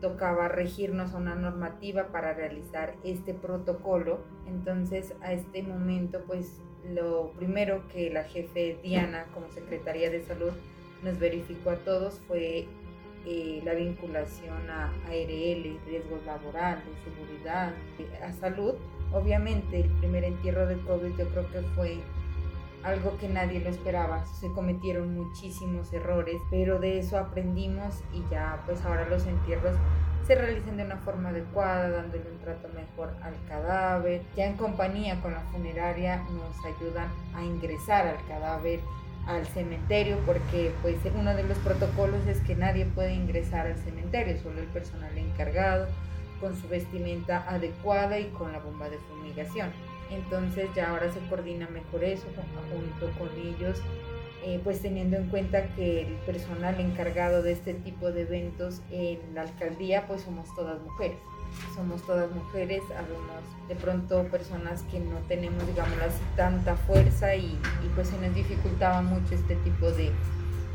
Tocaba 0.01 0.47
regirnos 0.47 1.13
a 1.13 1.17
una 1.17 1.35
normativa 1.35 2.07
para 2.07 2.33
realizar 2.33 2.95
este 3.03 3.35
protocolo. 3.35 4.19
Entonces, 4.47 5.13
a 5.21 5.31
este 5.31 5.61
momento, 5.61 6.23
pues 6.25 6.59
lo 6.89 7.31
primero 7.33 7.87
que 7.87 8.09
la 8.09 8.23
jefe 8.23 8.79
Diana, 8.81 9.27
como 9.33 9.47
Secretaría 9.49 10.09
de 10.09 10.23
Salud, 10.23 10.51
nos 11.03 11.19
verificó 11.19 11.71
a 11.71 11.75
todos 11.77 12.19
fue 12.27 12.67
eh, 13.25 13.61
la 13.65 13.73
vinculación 13.73 14.69
a 14.69 14.85
ARL, 15.07 15.79
riesgos 15.85 16.25
laborales, 16.25 16.83
seguridad, 17.03 17.73
a 18.23 18.31
salud. 18.33 18.75
Obviamente, 19.11 19.81
el 19.81 19.89
primer 19.99 20.23
entierro 20.23 20.65
de 20.65 20.77
COVID 20.81 21.17
yo 21.17 21.27
creo 21.29 21.51
que 21.51 21.61
fue 21.75 21.97
algo 22.83 23.17
que 23.17 23.27
nadie 23.27 23.59
lo 23.59 23.69
esperaba. 23.69 24.25
Se 24.25 24.51
cometieron 24.51 25.13
muchísimos 25.13 25.91
errores, 25.93 26.37
pero 26.49 26.79
de 26.79 26.99
eso 26.99 27.17
aprendimos 27.17 28.01
y 28.13 28.23
ya 28.31 28.61
pues 28.65 28.83
ahora 28.85 29.07
los 29.09 29.25
entierros 29.25 29.75
se 30.25 30.35
realizan 30.35 30.77
de 30.77 30.83
una 30.83 30.97
forma 30.97 31.29
adecuada, 31.29 31.89
dándole 31.89 32.29
un 32.29 32.37
trato 32.39 32.67
mejor 32.69 33.13
al 33.21 33.33
cadáver. 33.47 34.21
Ya 34.35 34.45
en 34.45 34.57
compañía 34.57 35.19
con 35.21 35.33
la 35.33 35.41
funeraria 35.51 36.23
nos 36.31 36.65
ayudan 36.65 37.09
a 37.33 37.43
ingresar 37.43 38.07
al 38.07 38.25
cadáver 38.27 38.79
al 39.27 39.45
cementerio 39.47 40.17
porque 40.25 40.71
pues 40.81 40.95
uno 41.15 41.35
de 41.35 41.43
los 41.43 41.57
protocolos 41.59 42.25
es 42.27 42.39
que 42.41 42.55
nadie 42.55 42.85
puede 42.85 43.13
ingresar 43.13 43.67
al 43.67 43.77
cementerio, 43.77 44.37
solo 44.41 44.59
el 44.59 44.67
personal 44.67 45.15
encargado 45.17 45.87
con 46.39 46.55
su 46.55 46.67
vestimenta 46.67 47.45
adecuada 47.49 48.19
y 48.19 48.29
con 48.29 48.51
la 48.51 48.59
bomba 48.59 48.89
de 48.89 48.97
fumigación. 48.99 49.69
Entonces 50.09 50.69
ya 50.75 50.91
ahora 50.91 51.11
se 51.11 51.19
coordina 51.27 51.67
mejor 51.69 52.03
eso 52.03 52.27
junto 52.71 53.19
con 53.19 53.29
ellos, 53.37 53.81
eh, 54.45 54.61
pues 54.63 54.81
teniendo 54.81 55.17
en 55.17 55.27
cuenta 55.27 55.67
que 55.75 56.07
el 56.07 56.13
personal 56.25 56.79
encargado 56.79 57.41
de 57.41 57.51
este 57.51 57.73
tipo 57.73 58.11
de 58.11 58.21
eventos 58.21 58.81
en 58.91 59.19
la 59.33 59.41
alcaldía 59.41 60.07
pues 60.07 60.21
somos 60.21 60.53
todas 60.55 60.81
mujeres. 60.81 61.17
Somos 61.75 62.01
todas 62.05 62.31
mujeres, 62.31 62.81
algunos 62.97 63.43
de 63.67 63.75
pronto 63.75 64.23
personas 64.25 64.83
que 64.83 64.99
no 64.99 65.17
tenemos, 65.27 65.65
digamos 65.67 65.99
así, 66.01 66.21
tanta 66.35 66.75
fuerza 66.75 67.35
y, 67.35 67.57
pues 67.95 68.09
se 68.09 68.17
nos 68.19 68.33
dificultaba 68.33 69.01
mucho 69.01 69.35
este 69.35 69.55
tipo 69.57 69.91
de, 69.91 70.11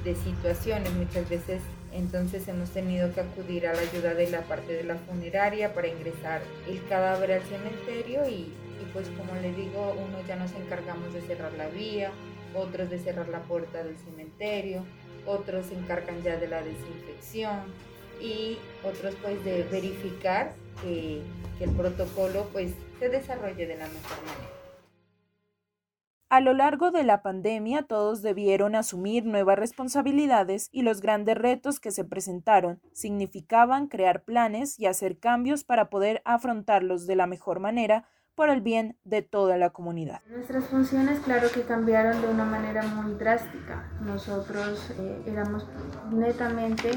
de 0.04 0.14
situaciones. 0.14 0.92
Muchas 0.94 1.28
veces 1.28 1.62
entonces 1.92 2.48
hemos 2.48 2.70
tenido 2.70 3.12
que 3.14 3.20
acudir 3.20 3.66
a 3.66 3.74
la 3.74 3.80
ayuda 3.80 4.14
de 4.14 4.30
la 4.30 4.40
parte 4.42 4.72
de 4.72 4.84
la 4.84 4.96
funeraria 4.96 5.74
para 5.74 5.88
ingresar 5.88 6.42
el 6.68 6.82
cadáver 6.88 7.32
al 7.32 7.42
cementerio 7.42 8.26
y, 8.28 8.52
y 8.80 8.90
pues 8.92 9.08
como 9.10 9.34
le 9.40 9.52
digo, 9.52 9.92
unos 9.92 10.26
ya 10.26 10.36
nos 10.36 10.52
encargamos 10.52 11.12
de 11.12 11.20
cerrar 11.20 11.52
la 11.52 11.68
vía, 11.68 12.10
otros 12.54 12.90
de 12.90 12.98
cerrar 12.98 13.28
la 13.28 13.40
puerta 13.40 13.82
del 13.82 13.96
cementerio, 13.98 14.84
otros 15.26 15.66
se 15.66 15.74
encargan 15.74 16.22
ya 16.22 16.36
de 16.36 16.48
la 16.48 16.62
desinfección 16.62 17.60
y 18.22 18.58
otros 18.84 19.14
pues 19.20 19.44
de 19.44 19.64
verificar 19.64 20.52
que, 20.82 21.22
el 21.60 21.70
protocolo 21.76 22.48
pues 22.52 22.74
se 22.98 23.08
desarrolle 23.08 23.66
de 23.66 23.76
la 23.76 23.86
mejor 23.86 24.16
manera. 24.26 24.50
A 26.28 26.40
lo 26.40 26.54
largo 26.54 26.90
de 26.90 27.04
la 27.04 27.22
pandemia 27.22 27.82
todos 27.82 28.20
debieron 28.20 28.74
asumir 28.74 29.24
nuevas 29.26 29.58
responsabilidades 29.58 30.70
y 30.72 30.82
los 30.82 31.00
grandes 31.00 31.36
retos 31.36 31.78
que 31.78 31.92
se 31.92 32.04
presentaron 32.04 32.80
significaban 32.92 33.86
crear 33.86 34.24
planes 34.24 34.80
y 34.80 34.86
hacer 34.86 35.20
cambios 35.20 35.62
para 35.62 35.88
poder 35.88 36.20
afrontarlos 36.24 37.06
de 37.06 37.14
la 37.14 37.28
mejor 37.28 37.60
manera 37.60 38.08
por 38.34 38.48
el 38.48 38.60
bien 38.60 38.96
de 39.04 39.22
toda 39.22 39.56
la 39.56 39.70
comunidad. 39.70 40.20
Nuestras 40.28 40.64
funciones, 40.64 41.20
claro 41.20 41.48
que 41.52 41.62
cambiaron 41.62 42.20
de 42.22 42.28
una 42.28 42.44
manera 42.44 42.82
muy 42.82 43.14
drástica. 43.14 43.90
Nosotros 44.00 44.90
eh, 44.98 45.22
éramos 45.26 45.66
netamente 46.10 46.90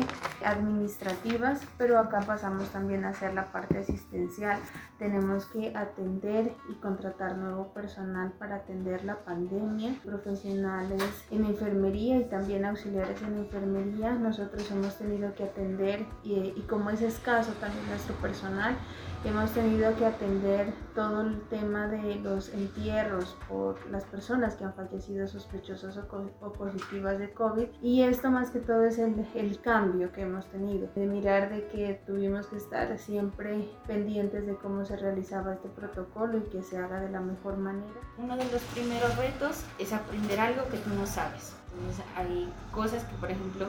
administrativas, 0.43 1.61
pero 1.77 1.99
acá 1.99 2.21
pasamos 2.21 2.69
también 2.69 3.05
a 3.05 3.09
hacer 3.09 3.33
la 3.33 3.51
parte 3.51 3.79
asistencial. 3.79 4.59
Tenemos 4.97 5.45
que 5.47 5.75
atender 5.75 6.53
y 6.69 6.73
contratar 6.75 7.37
nuevo 7.37 7.73
personal 7.73 8.31
para 8.33 8.57
atender 8.57 9.03
la 9.03 9.23
pandemia, 9.25 9.95
profesionales 10.03 11.03
en 11.31 11.45
enfermería 11.45 12.17
y 12.17 12.25
también 12.25 12.65
auxiliares 12.65 13.21
en 13.21 13.37
enfermería. 13.37 14.13
Nosotros 14.13 14.69
hemos 14.71 14.97
tenido 14.97 15.33
que 15.35 15.43
atender 15.43 16.05
y, 16.23 16.53
y 16.55 16.65
como 16.69 16.89
es 16.89 17.01
escaso 17.01 17.51
también 17.59 17.87
nuestro 17.89 18.15
personal, 18.15 18.77
hemos 19.25 19.51
tenido 19.51 19.95
que 19.95 20.05
atender 20.05 20.71
todo 20.93 21.21
el 21.21 21.41
tema 21.49 21.87
de 21.87 22.15
los 22.15 22.49
entierros 22.49 23.35
por 23.49 23.83
las 23.89 24.03
personas 24.03 24.55
que 24.55 24.65
han 24.65 24.73
fallecido 24.75 25.27
sospechosas 25.27 25.97
o, 25.97 26.53
positivas 26.53 27.17
de 27.17 27.33
COVID 27.33 27.67
y 27.81 28.03
esto 28.03 28.29
más 28.29 28.51
que 28.51 28.59
todo 28.59 28.83
es 28.85 28.99
el, 28.99 29.25
el, 29.33 29.59
cambio 29.61 30.11
que 30.11 30.21
hemos 30.21 30.45
tenido, 30.47 30.89
de 30.95 31.07
mirar 31.07 31.49
de 31.49 31.67
que 31.67 32.01
tuvimos 32.05 32.47
que 32.47 32.57
estar 32.57 32.97
siempre 32.99 33.67
pendientes 33.87 34.45
de 34.45 34.55
cómo 34.55 34.85
se 34.85 34.95
realizaba 34.95 35.53
este 35.53 35.69
protocolo 35.69 36.37
y 36.37 36.43
que 36.43 36.61
se 36.61 36.77
haga 36.77 36.99
de 36.99 37.09
la 37.09 37.21
mejor 37.21 37.57
manera. 37.57 37.99
Uno 38.17 38.37
de 38.37 38.45
los 38.51 38.61
primeros 38.73 39.17
retos 39.17 39.63
es 39.79 39.91
aprender 39.91 40.39
algo 40.39 40.67
que 40.69 40.77
tú 40.77 40.91
no 40.91 41.07
sabes. 41.07 41.55
Entonces 41.73 42.05
hay 42.15 42.53
cosas 42.71 43.03
que 43.03 43.15
por 43.15 43.31
ejemplo 43.31 43.67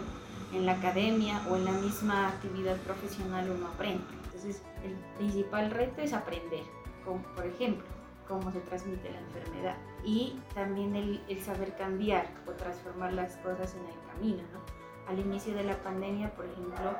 en 0.52 0.66
la 0.66 0.72
academia 0.72 1.40
o 1.50 1.56
en 1.56 1.64
la 1.64 1.72
misma 1.72 2.28
actividad 2.28 2.76
profesional 2.76 3.50
uno 3.50 3.68
aprende 3.68 4.04
entonces, 4.36 4.62
el 4.86 4.94
principal 5.16 5.70
reto 5.70 6.00
es 6.00 6.12
aprender, 6.12 6.64
como 7.04 7.22
por 7.34 7.46
ejemplo, 7.46 7.86
cómo 8.26 8.50
se 8.50 8.60
transmite 8.60 9.10
la 9.10 9.20
enfermedad 9.20 9.76
y 10.04 10.40
también 10.54 10.94
el, 10.96 11.42
saber 11.42 11.76
cambiar 11.76 12.26
o 12.46 12.52
transformar 12.52 13.12
las 13.12 13.36
cosas 13.38 13.74
en 13.74 13.86
el 13.86 14.12
camino. 14.12 14.42
¿no? 14.52 14.60
Al 15.08 15.18
inicio 15.18 15.54
de 15.54 15.64
la 15.64 15.76
pandemia, 15.82 16.34
por 16.34 16.46
ejemplo, 16.46 16.96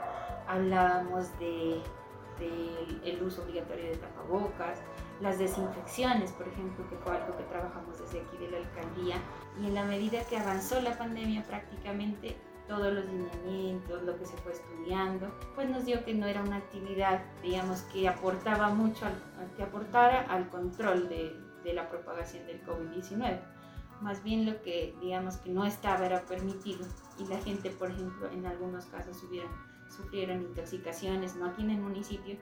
hablábamos 0.47 1.37
del 1.38 1.83
de, 2.38 3.11
el 3.11 3.23
uso 3.23 3.43
obligatorio 3.43 3.87
de 3.87 3.97
tapabocas, 3.97 4.78
las 5.21 5.38
desinfecciones, 5.38 6.33
por 6.33 6.47
ejemplo, 6.47 6.88
que 6.88 6.97
fue 6.97 7.16
algo 7.16 7.37
que 7.37 7.45
trabajamos 7.45 7.99
desde 7.99 8.21
aquí 8.21 8.37
de 8.37 8.50
la 8.50 8.59
alcaldía. 8.59 9.16
Y 9.61 9.66
en 9.66 9.75
la 9.75 9.85
medida 9.85 10.23
que 10.25 10.37
avanzó 10.37 10.81
la 10.81 10.97
pandemia, 10.99 11.43
prácticamente 11.45 12.37
todos 12.66 12.92
los 12.92 13.04
lineamientos, 13.04 14.02
lo 14.02 14.18
que 14.18 14.26
se 14.26 14.37
fue 14.38 14.52
estudiando, 14.52 15.30
pues 15.54 15.68
nos 15.68 15.85
dio 15.85 16.04
que 16.04 16.14
no 16.14 16.26
era 16.26 16.42
una 16.42 16.56
actividad, 16.56 17.23
digamos, 17.42 17.82
que 17.92 18.08
aportaba 18.08 18.68
mucho, 18.70 19.06
al, 19.06 19.14
que 19.56 19.62
aportara 19.62 20.23
al 20.23 20.49
control 20.49 21.08
de, 21.08 21.37
de 21.64 21.75
la 21.75 21.88
propagación 21.88 22.46
del 22.46 22.64
COVID-19. 22.64 23.40
Más 24.00 24.23
bien 24.23 24.46
lo 24.46 24.62
que, 24.62 24.94
digamos, 25.00 25.37
que 25.38 25.50
no 25.50 25.64
estaba 25.64 26.04
era 26.06 26.23
permitido 26.23 26.87
y 27.18 27.26
la 27.26 27.38
gente, 27.38 27.70
por 27.70 27.90
ejemplo, 27.90 28.30
en 28.30 28.44
algunos 28.46 28.85
casos 28.87 29.16
sufrieron 29.88 30.42
intoxicaciones, 30.42 31.37
no 31.37 31.46
aquí 31.46 31.62
en 31.62 31.70
el 31.70 31.78
municipio, 31.78 32.37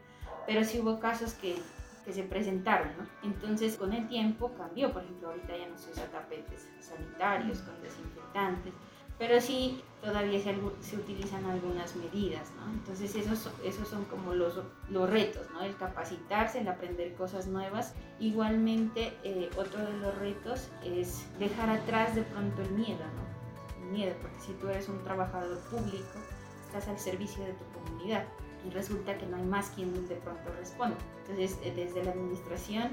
pero 0.47 0.65
sí 0.65 0.81
hubo 0.81 0.99
casos 0.99 1.35
que 1.35 1.57
que 2.05 2.13
se 2.13 2.23
presentaron, 2.23 2.89
¿no? 2.99 3.07
Entonces, 3.23 3.77
con 3.77 3.93
el 3.93 4.07
tiempo 4.09 4.53
cambió, 4.57 4.93
por 4.93 5.03
ejemplo, 5.03 5.29
ahorita 5.29 5.57
ya 5.57 5.69
no 5.69 5.79
se 5.79 5.91
usa 5.91 6.05
tapetes 6.11 6.69
sanitarios 6.81 7.61
con 7.61 7.81
desinfectantes, 7.83 8.75
pero 9.19 9.41
sí 9.41 9.83
todavía 10.03 10.41
se, 10.41 10.55
se, 10.81 10.97
utilizan 10.97 11.45
algunas 11.47 11.97
medidas, 11.97 12.51
¿no? 12.59 12.71
Entonces 12.73 13.15
esos, 13.15 13.51
esos 13.65 13.89
son 13.89 14.05
como 14.05 14.35
los, 14.35 14.59
los 14.91 15.09
retos, 15.09 15.47
¿no? 15.53 15.63
El 15.63 15.77
capacitarse, 15.77 16.61
el 16.61 16.69
aprender 16.69 17.15
cosas 17.15 17.47
nuevas. 17.47 17.95
Igualmente, 18.21 19.17
eh, 19.23 19.49
otro 19.57 19.85
de 19.85 19.97
los 19.99 20.15
retos 20.19 20.69
es 20.85 21.25
dejar 21.39 21.71
atrás 21.71 22.15
de 22.15 22.23
pronto 22.23 22.63
el 22.63 22.71
miedo, 22.73 22.99
¿no? 22.99 23.85
El 23.85 23.93
miedo, 23.93 24.15
porque 24.21 24.41
si 24.41 24.53
tú 24.55 24.69
eres 24.69 24.89
un 24.89 25.03
trabajador 25.05 25.59
público, 25.71 26.19
estás 26.67 26.89
al 26.89 26.99
servicio 26.99 27.45
de 27.45 27.53
tu 27.53 27.65
comunidad 27.81 28.25
y 28.67 28.71
resulta 28.71 29.17
que 29.17 29.27
no 29.27 29.37
hay 29.37 29.45
más 29.45 29.71
quien 29.71 29.93
de 30.09 30.17
pronto 30.17 30.51
responda. 30.59 30.97
Entonces, 31.23 31.59
eh, 31.63 31.73
desde 31.75 32.03
la 32.05 32.11
administración, 32.11 32.91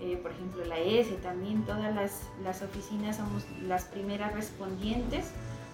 eh, 0.00 0.16
por 0.18 0.30
ejemplo, 0.30 0.64
la 0.64 0.78
ES, 0.78 1.20
también 1.22 1.64
todas 1.64 1.94
las, 1.94 2.22
las 2.42 2.62
oficinas 2.62 3.16
somos 3.16 3.44
las 3.62 3.84
primeras 3.84 4.34
respondientes 4.34 5.32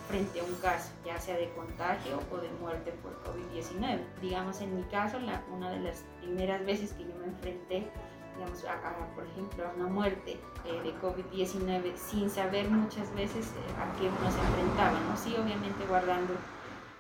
frente 0.09 0.41
a 0.41 0.45
un 0.45 0.55
caso, 0.57 0.91
ya 1.05 1.19
sea 1.19 1.37
de 1.37 1.53
contagio 1.55 2.19
o 2.31 2.37
de 2.39 2.51
muerte 2.61 2.93
por 3.03 3.13
COVID-19. 3.25 4.01
Digamos, 4.21 4.61
en 4.61 4.77
mi 4.77 4.83
caso, 4.85 5.19
la, 5.21 5.43
una 5.53 5.71
de 5.71 5.81
las 5.81 6.05
primeras 6.21 6.65
veces 6.65 6.93
que 6.93 7.05
yo 7.05 7.15
me 7.17 7.27
enfrenté, 7.27 7.91
digamos, 8.37 8.65
a, 8.65 9.15
por 9.15 9.27
ejemplo, 9.27 9.67
a 9.67 9.73
una 9.75 9.87
muerte 9.87 10.39
eh, 10.65 10.81
de 10.83 10.95
COVID-19 11.01 11.97
sin 11.97 12.31
saber 12.31 12.69
muchas 12.69 13.15
veces 13.15 13.47
eh, 13.47 13.75
a 13.79 13.99
qué 13.99 14.09
uno 14.09 14.31
se 14.31 14.39
enfrentaba, 14.41 14.99
¿no? 15.01 15.17
Sí, 15.17 15.35
obviamente 15.37 15.85
guardando 15.87 16.35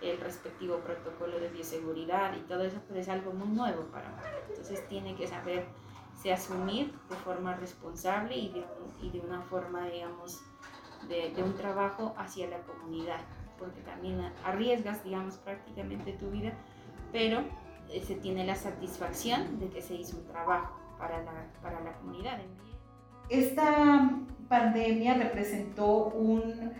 el 0.00 0.18
respectivo 0.20 0.78
protocolo 0.78 1.38
de 1.38 1.48
bioseguridad 1.48 2.34
y 2.36 2.40
todo 2.40 2.62
eso, 2.62 2.78
pero 2.88 3.00
es 3.00 3.08
algo 3.08 3.32
muy 3.32 3.48
nuevo 3.48 3.84
para 3.86 4.08
mí. 4.08 4.22
Entonces 4.48 4.86
tiene 4.88 5.14
que 5.14 5.26
saberse 5.26 6.32
asumir 6.32 6.92
de 7.08 7.16
forma 7.16 7.54
responsable 7.54 8.36
y 8.36 8.48
de, 8.52 8.64
y 9.00 9.10
de 9.10 9.20
una 9.20 9.40
forma, 9.42 9.86
digamos, 9.86 10.42
de, 11.08 11.42
un 11.42 11.54
trabajo 11.54 12.14
hacia 12.16 12.48
la 12.48 12.58
comunidad, 12.62 13.20
porque 13.58 13.80
también 13.82 14.32
arriesgas, 14.44 15.04
digamos, 15.04 15.36
prácticamente 15.38 16.12
tu 16.12 16.30
vida, 16.30 16.52
pero 17.12 17.42
eh, 17.90 18.02
se 18.02 18.14
tiene 18.16 18.44
la 18.44 18.54
satisfacción 18.54 19.58
de 19.58 19.68
que 19.68 19.82
se 19.82 19.94
hizo 19.94 20.16
un 20.16 20.26
trabajo 20.26 20.78
para 20.98 21.22
la, 21.22 21.32
para 21.62 21.80
la 21.80 21.92
comunidad. 21.94 22.38
Esta 23.32 24.10
pandemia 24.50 25.14
representó 25.14 26.08
un, 26.08 26.70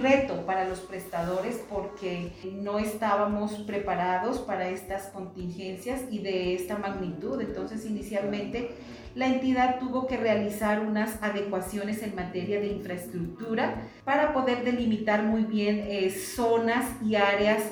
reto 0.00 0.46
para 0.46 0.66
los 0.66 0.80
prestadores 0.80 1.62
porque 1.68 2.32
no 2.62 2.78
estábamos 2.78 3.52
preparados 3.58 4.38
para 4.38 4.70
estas 4.70 5.08
contingencias 5.08 6.00
y 6.10 6.20
de 6.20 6.54
esta 6.54 6.78
magnitud. 6.78 7.38
Entonces, 7.42 7.84
inicialmente 7.84 8.70
la 9.14 9.26
entidad 9.26 9.78
tuvo 9.78 10.06
que 10.06 10.16
realizar 10.16 10.80
unas 10.80 11.22
adecuaciones 11.22 12.02
en 12.02 12.14
materia 12.14 12.58
de 12.58 12.68
infraestructura 12.68 13.82
para 14.04 14.32
poder 14.32 14.64
delimitar 14.64 15.22
muy 15.24 15.42
bien 15.42 15.84
eh, 15.88 16.08
zonas 16.10 16.86
y 17.04 17.16
áreas 17.16 17.62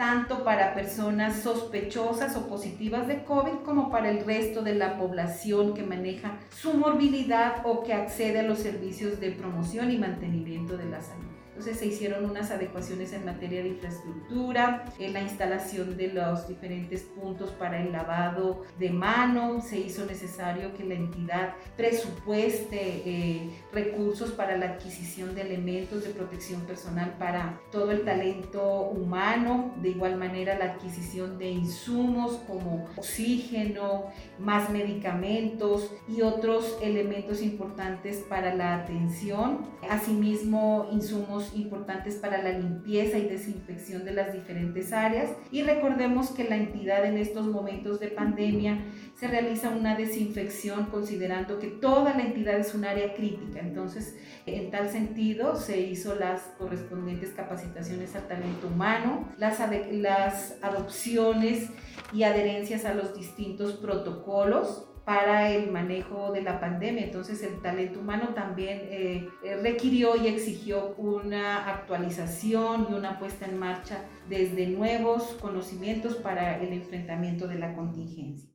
tanto 0.00 0.44
para 0.44 0.72
personas 0.72 1.42
sospechosas 1.42 2.34
o 2.34 2.48
positivas 2.48 3.06
de 3.06 3.22
COVID 3.22 3.66
como 3.66 3.90
para 3.90 4.08
el 4.08 4.24
resto 4.24 4.62
de 4.62 4.74
la 4.74 4.96
población 4.96 5.74
que 5.74 5.82
maneja 5.82 6.38
su 6.48 6.72
morbilidad 6.72 7.56
o 7.64 7.82
que 7.82 7.92
accede 7.92 8.38
a 8.40 8.44
los 8.44 8.60
servicios 8.60 9.20
de 9.20 9.32
promoción 9.32 9.90
y 9.90 9.98
mantenimiento 9.98 10.78
de 10.78 10.86
la 10.86 11.02
salud. 11.02 11.39
Entonces 11.60 11.80
se 11.80 11.94
hicieron 11.94 12.24
unas 12.24 12.50
adecuaciones 12.50 13.12
en 13.12 13.26
materia 13.26 13.62
de 13.62 13.68
infraestructura, 13.68 14.86
en 14.98 15.12
la 15.12 15.20
instalación 15.20 15.94
de 15.94 16.08
los 16.08 16.48
diferentes 16.48 17.02
puntos 17.02 17.50
para 17.50 17.82
el 17.82 17.92
lavado 17.92 18.62
de 18.78 18.88
mano, 18.88 19.60
se 19.60 19.78
hizo 19.78 20.06
necesario 20.06 20.72
que 20.72 20.84
la 20.84 20.94
entidad 20.94 21.52
presupueste 21.76 23.02
eh, 23.04 23.50
recursos 23.74 24.30
para 24.30 24.56
la 24.56 24.70
adquisición 24.70 25.34
de 25.34 25.42
elementos 25.42 26.02
de 26.02 26.08
protección 26.14 26.62
personal 26.62 27.16
para 27.18 27.60
todo 27.70 27.90
el 27.90 28.06
talento 28.06 28.84
humano, 28.84 29.74
de 29.82 29.90
igual 29.90 30.16
manera 30.16 30.58
la 30.58 30.64
adquisición 30.64 31.36
de 31.36 31.50
insumos 31.50 32.40
como 32.46 32.88
oxígeno, 32.96 34.06
más 34.38 34.70
medicamentos 34.70 35.92
y 36.08 36.22
otros 36.22 36.78
elementos 36.80 37.42
importantes 37.42 38.24
para 38.30 38.54
la 38.54 38.76
atención, 38.76 39.66
asimismo 39.90 40.88
insumos 40.90 41.49
importantes 41.54 42.16
para 42.16 42.42
la 42.42 42.58
limpieza 42.58 43.18
y 43.18 43.28
desinfección 43.28 44.04
de 44.04 44.12
las 44.12 44.32
diferentes 44.32 44.92
áreas. 44.92 45.30
Y 45.50 45.62
recordemos 45.62 46.30
que 46.30 46.44
la 46.44 46.56
entidad 46.56 47.04
en 47.04 47.18
estos 47.18 47.46
momentos 47.46 48.00
de 48.00 48.08
pandemia 48.08 48.84
se 49.14 49.28
realiza 49.28 49.70
una 49.70 49.96
desinfección 49.96 50.86
considerando 50.86 51.58
que 51.58 51.68
toda 51.68 52.14
la 52.14 52.22
entidad 52.22 52.58
es 52.58 52.74
un 52.74 52.84
área 52.84 53.14
crítica. 53.14 53.60
Entonces, 53.60 54.16
en 54.46 54.70
tal 54.70 54.88
sentido, 54.88 55.56
se 55.56 55.80
hizo 55.80 56.14
las 56.14 56.42
correspondientes 56.58 57.30
capacitaciones 57.30 58.14
al 58.16 58.28
talento 58.28 58.68
humano, 58.68 59.28
las, 59.38 59.60
las 59.92 60.56
adopciones 60.62 61.68
y 62.12 62.22
adherencias 62.24 62.84
a 62.84 62.94
los 62.94 63.14
distintos 63.14 63.74
protocolos 63.74 64.89
para 65.10 65.50
el 65.50 65.72
manejo 65.72 66.30
de 66.30 66.40
la 66.40 66.60
pandemia. 66.60 67.02
Entonces 67.02 67.42
el 67.42 67.60
talento 67.60 67.98
humano 67.98 68.28
también 68.32 68.78
eh, 68.82 69.28
eh, 69.42 69.56
requirió 69.60 70.14
y 70.14 70.28
exigió 70.28 70.94
una 70.98 71.68
actualización 71.68 72.86
y 72.88 72.94
una 72.94 73.18
puesta 73.18 73.46
en 73.46 73.58
marcha 73.58 74.04
desde 74.28 74.68
nuevos 74.68 75.36
conocimientos 75.42 76.14
para 76.14 76.62
el 76.62 76.72
enfrentamiento 76.72 77.48
de 77.48 77.56
la 77.56 77.74
contingencia. 77.74 78.48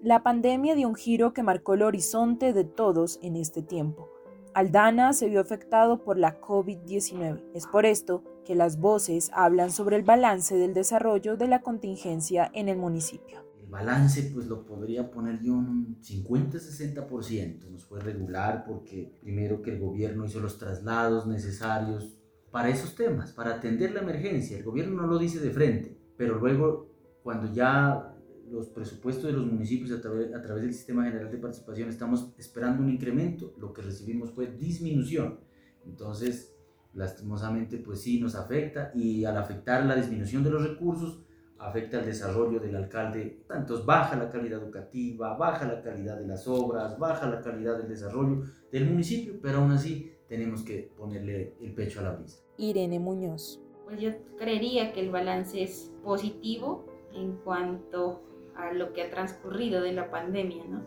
La 0.00 0.22
pandemia 0.22 0.76
dio 0.76 0.86
un 0.86 0.94
giro 0.94 1.32
que 1.32 1.42
marcó 1.42 1.74
el 1.74 1.82
horizonte 1.82 2.52
de 2.52 2.62
todos 2.62 3.18
en 3.20 3.34
este 3.34 3.62
tiempo. 3.62 4.08
Aldana 4.54 5.12
se 5.14 5.28
vio 5.28 5.40
afectado 5.40 6.04
por 6.04 6.16
la 6.16 6.40
COVID-19. 6.40 7.42
Es 7.54 7.66
por 7.66 7.86
esto 7.86 8.22
que 8.44 8.54
las 8.54 8.78
voces 8.78 9.32
hablan 9.34 9.72
sobre 9.72 9.96
el 9.96 10.04
balance 10.04 10.54
del 10.54 10.74
desarrollo 10.74 11.36
de 11.36 11.48
la 11.48 11.60
contingencia 11.60 12.48
en 12.54 12.68
el 12.68 12.76
municipio 12.76 13.47
el 13.68 13.72
balance 13.72 14.30
pues 14.32 14.46
lo 14.46 14.64
podría 14.64 15.10
poner 15.10 15.42
yo 15.42 15.52
en 15.52 15.68
un 15.68 16.00
50-60%. 16.00 17.68
Nos 17.68 17.84
fue 17.84 18.00
regular 18.00 18.64
porque 18.66 19.12
primero 19.20 19.60
que 19.60 19.72
el 19.72 19.78
gobierno 19.78 20.24
hizo 20.24 20.40
los 20.40 20.56
traslados 20.56 21.26
necesarios 21.26 22.18
para 22.50 22.70
esos 22.70 22.94
temas, 22.94 23.32
para 23.32 23.56
atender 23.56 23.92
la 23.92 24.00
emergencia. 24.00 24.56
El 24.56 24.64
gobierno 24.64 25.02
no 25.02 25.06
lo 25.06 25.18
dice 25.18 25.38
de 25.38 25.50
frente, 25.50 26.00
pero 26.16 26.38
luego 26.38 26.88
cuando 27.22 27.52
ya 27.52 28.14
los 28.50 28.68
presupuestos 28.70 29.24
de 29.24 29.32
los 29.32 29.44
municipios 29.44 29.92
a 29.92 30.00
través, 30.00 30.34
a 30.34 30.40
través 30.40 30.62
del 30.62 30.72
Sistema 30.72 31.04
General 31.04 31.30
de 31.30 31.36
Participación 31.36 31.90
estamos 31.90 32.32
esperando 32.38 32.82
un 32.82 32.88
incremento, 32.88 33.52
lo 33.58 33.74
que 33.74 33.82
recibimos 33.82 34.30
fue 34.30 34.46
disminución. 34.46 35.40
Entonces, 35.84 36.56
lastimosamente, 36.94 37.76
pues 37.76 38.00
sí 38.00 38.18
nos 38.18 38.34
afecta 38.34 38.92
y 38.94 39.26
al 39.26 39.36
afectar 39.36 39.84
la 39.84 39.94
disminución 39.94 40.42
de 40.42 40.50
los 40.52 40.66
recursos, 40.66 41.20
afecta 41.58 41.98
el 41.98 42.06
desarrollo 42.06 42.60
del 42.60 42.76
alcalde, 42.76 43.42
tanto 43.46 43.84
baja 43.84 44.16
la 44.16 44.30
calidad 44.30 44.62
educativa, 44.62 45.36
baja 45.36 45.66
la 45.66 45.82
calidad 45.82 46.18
de 46.18 46.26
las 46.26 46.46
obras, 46.46 46.98
baja 46.98 47.28
la 47.28 47.40
calidad 47.40 47.78
del 47.78 47.88
desarrollo 47.88 48.44
del 48.70 48.86
municipio, 48.86 49.34
pero 49.42 49.58
aún 49.58 49.72
así 49.72 50.12
tenemos 50.28 50.62
que 50.62 50.90
ponerle 50.96 51.54
el 51.60 51.74
pecho 51.74 52.00
a 52.00 52.04
la 52.04 52.12
brisa. 52.12 52.40
Irene 52.58 52.98
Muñoz. 52.98 53.60
Pues 53.84 54.00
yo 54.00 54.10
creería 54.36 54.92
que 54.92 55.00
el 55.00 55.10
balance 55.10 55.62
es 55.62 55.90
positivo 56.04 56.86
en 57.14 57.36
cuanto 57.36 58.22
a 58.54 58.72
lo 58.72 58.92
que 58.92 59.02
ha 59.02 59.10
transcurrido 59.10 59.80
de 59.80 59.92
la 59.92 60.10
pandemia, 60.10 60.64
¿no? 60.64 60.82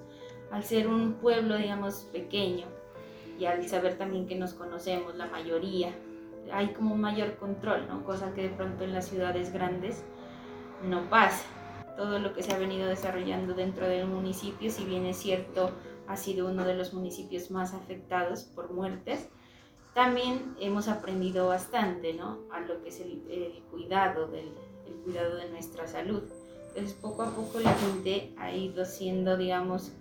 Al 0.52 0.64
ser 0.64 0.88
un 0.88 1.14
pueblo, 1.14 1.56
digamos, 1.56 2.10
pequeño 2.12 2.68
y 3.40 3.46
al 3.46 3.68
saber 3.68 3.98
también 3.98 4.28
que 4.28 4.36
nos 4.36 4.54
conocemos 4.54 5.16
la 5.16 5.26
mayoría, 5.28 5.96
hay 6.52 6.74
como 6.74 6.94
un 6.94 7.02
mayor 7.02 7.38
control, 7.38 7.88
¿no? 7.88 8.04
Cosa 8.04 8.34
que 8.34 8.44
de 8.44 8.50
pronto 8.50 8.84
en 8.84 8.94
las 8.94 9.08
ciudades 9.08 9.52
grandes 9.54 10.04
no 10.84 11.10
pasa. 11.10 11.44
Todo 11.98 12.20
lo 12.20 12.34
que 12.34 12.44
se 12.44 12.54
ha 12.54 12.58
venido 12.58 12.88
desarrollando 12.88 13.54
dentro 13.54 13.88
del 13.88 14.08
municipio, 14.08 14.72
si 14.72 14.86
bien 14.86 15.06
es 15.06 15.18
cierto, 15.18 15.72
ha 16.08 16.18
sido 16.18 16.48
uno 16.48 16.64
de 16.66 16.76
los 16.76 16.94
municipios 16.94 17.52
más 17.52 17.74
afectados 17.74 18.44
por 18.44 18.72
muertes, 18.72 19.30
también 19.94 20.56
hemos 20.60 20.88
aprendido 20.88 21.48
bastante, 21.48 22.14
¿no? 22.14 22.40
A 22.52 22.62
lo 22.62 22.82
que 22.82 22.90
es 22.90 23.02
el, 23.02 23.64
cuidado, 23.70 24.28
del, 24.28 24.54
el 24.88 24.94
cuidado 25.04 25.36
de 25.36 25.50
nuestra 25.50 25.88
salud. 25.88 26.24
Entonces, 26.70 26.94
poco 26.94 27.24
a 27.24 27.36
poco 27.36 27.60
la 27.60 27.74
gente 27.74 28.34
ha 28.38 28.54
ido 28.54 28.86
siendo, 28.86 29.36
digamos, 29.36 29.92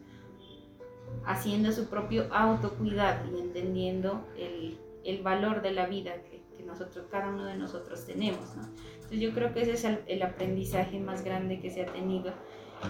haciendo 1.25 1.73
su 1.73 1.87
propio 1.87 2.33
autocuidado 2.33 3.37
y 3.37 3.41
entendiendo 3.41 4.25
el, 4.37 4.79
el 5.05 5.23
valor 5.23 5.63
de 5.63 5.73
la 5.73 5.87
vida 5.87 6.23
que, 6.23 6.43
que, 6.57 6.63
nosotros, 6.63 7.07
cada 7.11 7.29
uno 7.29 7.45
de 7.47 7.57
nosotros 7.57 8.07
tenemos, 8.07 8.55
¿no? 8.57 8.69
Entonces 9.11 9.29
yo 9.29 9.35
creo 9.35 9.53
que 9.53 9.63
ese 9.63 9.73
es 9.73 9.85
el, 9.85 9.99
el, 10.07 10.23
aprendizaje 10.23 11.01
más 11.01 11.25
grande 11.25 11.59
que 11.59 11.69
se 11.69 11.83
ha 11.83 11.87
tenido 11.87 12.33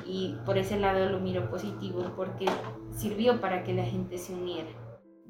y 0.07 0.37
por 0.45 0.59
ese 0.59 0.79
lado 0.79 1.09
lo 1.09 1.19
miro 1.19 1.49
positivo 1.49 2.13
porque 2.15 2.45
sirvió 2.91 3.41
para 3.41 3.65
que 3.65 3.73
la 3.73 3.85
gente 3.85 4.19
se 4.19 4.35
uniera. 4.35 4.69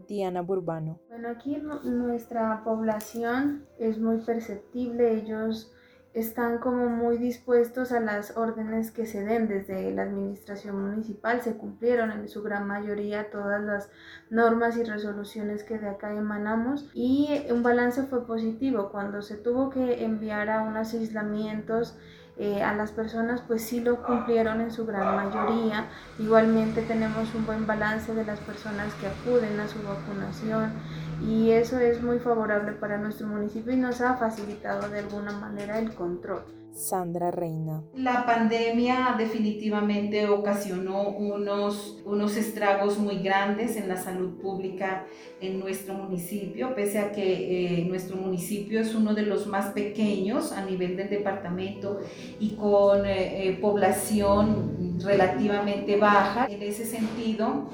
Diana 0.08 0.42
Burbano. 0.42 0.98
Bueno, 1.08 1.28
aquí 1.28 1.56
nuestra 1.84 2.64
población 2.64 3.66
es 3.78 4.00
muy 4.00 4.18
perceptible, 4.18 5.14
ellos 5.14 5.72
están 6.12 6.58
como 6.58 6.88
muy 6.88 7.18
dispuestos 7.18 7.92
a 7.92 8.00
las 8.00 8.36
órdenes 8.36 8.90
que 8.90 9.06
se 9.06 9.22
den 9.22 9.46
desde 9.46 9.92
la 9.92 10.02
administración 10.02 10.82
municipal. 10.82 11.40
Se 11.40 11.56
cumplieron 11.56 12.10
en 12.10 12.28
su 12.28 12.42
gran 12.42 12.66
mayoría 12.66 13.30
todas 13.30 13.62
las 13.62 13.90
normas 14.28 14.76
y 14.76 14.82
resoluciones 14.82 15.62
que 15.62 15.78
de 15.78 15.88
acá 15.88 16.12
emanamos 16.14 16.90
y 16.94 17.28
un 17.50 17.62
balance 17.62 18.02
fue 18.02 18.26
positivo. 18.26 18.90
Cuando 18.90 19.22
se 19.22 19.36
tuvo 19.36 19.70
que 19.70 20.04
enviar 20.04 20.50
a 20.50 20.62
unos 20.62 20.92
aislamientos 20.94 21.96
eh, 22.38 22.62
a 22.62 22.74
las 22.74 22.90
personas 22.90 23.42
pues 23.46 23.62
sí 23.62 23.80
lo 23.80 24.02
cumplieron 24.02 24.60
en 24.60 24.72
su 24.72 24.86
gran 24.86 25.14
mayoría. 25.14 25.88
Igualmente 26.18 26.82
tenemos 26.82 27.34
un 27.34 27.46
buen 27.46 27.66
balance 27.66 28.14
de 28.14 28.24
las 28.24 28.40
personas 28.40 28.94
que 28.94 29.06
acuden 29.06 29.60
a 29.60 29.68
su 29.68 29.78
vacunación 29.82 30.72
y 31.20 31.50
eso 31.50 31.78
es 31.78 32.02
muy 32.02 32.18
favorable 32.18 32.72
para 32.72 32.98
nuestro 32.98 33.26
municipio 33.26 33.72
y 33.72 33.76
nos 33.76 34.00
ha 34.00 34.16
facilitado 34.16 34.88
de 34.88 35.00
alguna 35.00 35.32
manera 35.32 35.78
el 35.78 35.94
control. 35.94 36.42
Sandra 36.72 37.30
Reina. 37.30 37.82
La 37.94 38.24
pandemia 38.24 39.14
definitivamente 39.18 40.28
ocasionó 40.28 41.08
unos, 41.08 41.98
unos 42.04 42.36
estragos 42.36 42.98
muy 42.98 43.18
grandes 43.18 43.76
en 43.76 43.88
la 43.88 43.96
salud 43.96 44.38
pública 44.40 45.04
en 45.40 45.58
nuestro 45.58 45.94
municipio, 45.94 46.74
pese 46.74 46.98
a 46.98 47.12
que 47.12 47.80
eh, 47.80 47.84
nuestro 47.86 48.16
municipio 48.16 48.80
es 48.80 48.94
uno 48.94 49.14
de 49.14 49.22
los 49.22 49.46
más 49.46 49.72
pequeños 49.72 50.52
a 50.52 50.64
nivel 50.64 50.96
del 50.96 51.10
departamento 51.10 52.00
y 52.38 52.50
con 52.50 53.04
eh, 53.04 53.48
eh, 53.48 53.58
población 53.60 54.98
relativamente 55.02 55.96
baja. 55.96 56.46
En 56.48 56.62
ese 56.62 56.84
sentido, 56.84 57.68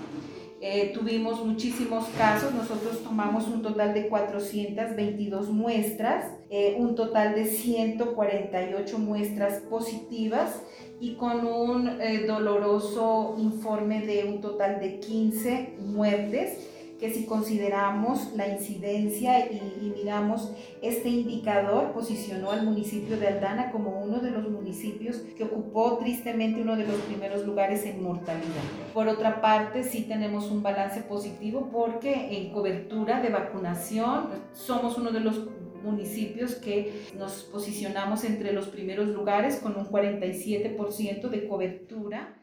eh, 0.69 0.91
tuvimos 0.93 1.47
muchísimos 1.47 2.09
casos, 2.19 2.53
nosotros 2.53 3.05
tomamos 3.05 3.47
un 3.47 3.63
total 3.63 3.95
de 3.95 4.09
422 4.09 5.49
muestras, 5.49 6.25
eh, 6.51 6.75
un 6.77 6.97
total 6.97 7.37
de 7.37 7.45
148 7.45 8.99
muestras 8.99 9.61
positivas 9.71 10.61
y 10.99 11.15
con 11.15 11.47
un 11.47 12.01
eh, 12.01 12.25
doloroso 12.27 13.37
informe 13.39 14.05
de 14.05 14.25
un 14.25 14.41
total 14.41 14.81
de 14.81 14.99
15 14.99 15.77
muertes 15.79 16.59
que 16.99 17.13
si 17.13 17.27
consideramos 17.27 18.33
la 18.35 18.49
incidencia 18.49 19.51
y, 19.51 19.57
y, 19.57 19.93
miramos 19.97 20.53
este 20.83 21.09
indicador, 21.09 21.93
posicionó 21.93 22.51
al 22.51 22.65
municipio 22.65 23.19
de 23.19 23.29
Aldana 23.29 23.71
como 23.71 24.01
uno 24.03 24.19
de 24.21 24.31
los 24.31 24.49
municipios 24.49 25.19
que 25.37 25.45
ocupó 25.45 25.99
tristemente 25.99 26.63
uno 26.63 26.77
de 26.77 26.87
los 26.87 26.97
primeros 27.03 27.45
lugares 27.45 27.85
en 27.85 28.03
mortalidad. 28.03 28.63
Por 28.95 29.09
otra 29.09 29.41
parte, 29.41 29.85
sí 29.85 30.03
tenemos 30.03 30.51
un 30.51 30.63
balance 30.63 31.01
positivo 31.03 31.69
porque 31.73 32.39
en 32.39 32.53
cobertura 32.53 33.21
de 33.21 33.31
vacunación 33.31 34.29
somos 34.53 34.97
uno 34.97 35.11
de 35.11 35.21
los 35.21 35.49
municipios 35.83 36.57
que 36.57 37.07
nos 37.17 37.45
posicionamos 37.45 38.25
entre 38.25 38.53
los 38.53 38.69
primeros 38.69 39.09
lugares 39.09 39.57
con 39.57 39.77
un 39.77 39.87
47% 39.87 41.29
de 41.29 41.49
cobertura. 41.49 42.35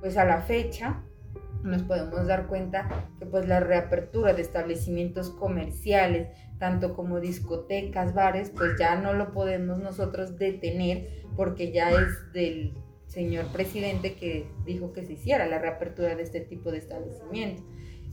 Pues 0.00 0.16
a 0.16 0.24
la 0.24 0.40
fecha, 0.42 1.04
nos 1.68 1.82
podemos 1.82 2.26
dar 2.26 2.46
cuenta 2.46 2.88
que 3.18 3.26
pues 3.26 3.46
la 3.46 3.60
reapertura 3.60 4.34
de 4.34 4.42
establecimientos 4.42 5.30
comerciales, 5.30 6.28
tanto 6.58 6.94
como 6.94 7.20
discotecas, 7.20 8.14
bares, 8.14 8.50
pues 8.50 8.72
ya 8.78 8.96
no 8.96 9.12
lo 9.12 9.32
podemos 9.32 9.78
nosotros 9.78 10.38
detener 10.38 11.24
porque 11.36 11.72
ya 11.72 11.90
es 11.90 12.32
del 12.32 12.74
señor 13.06 13.46
presidente 13.52 14.14
que 14.14 14.50
dijo 14.64 14.92
que 14.92 15.04
se 15.04 15.14
hiciera 15.14 15.46
la 15.46 15.58
reapertura 15.58 16.14
de 16.14 16.22
este 16.22 16.40
tipo 16.40 16.70
de 16.70 16.78
establecimientos. 16.78 17.64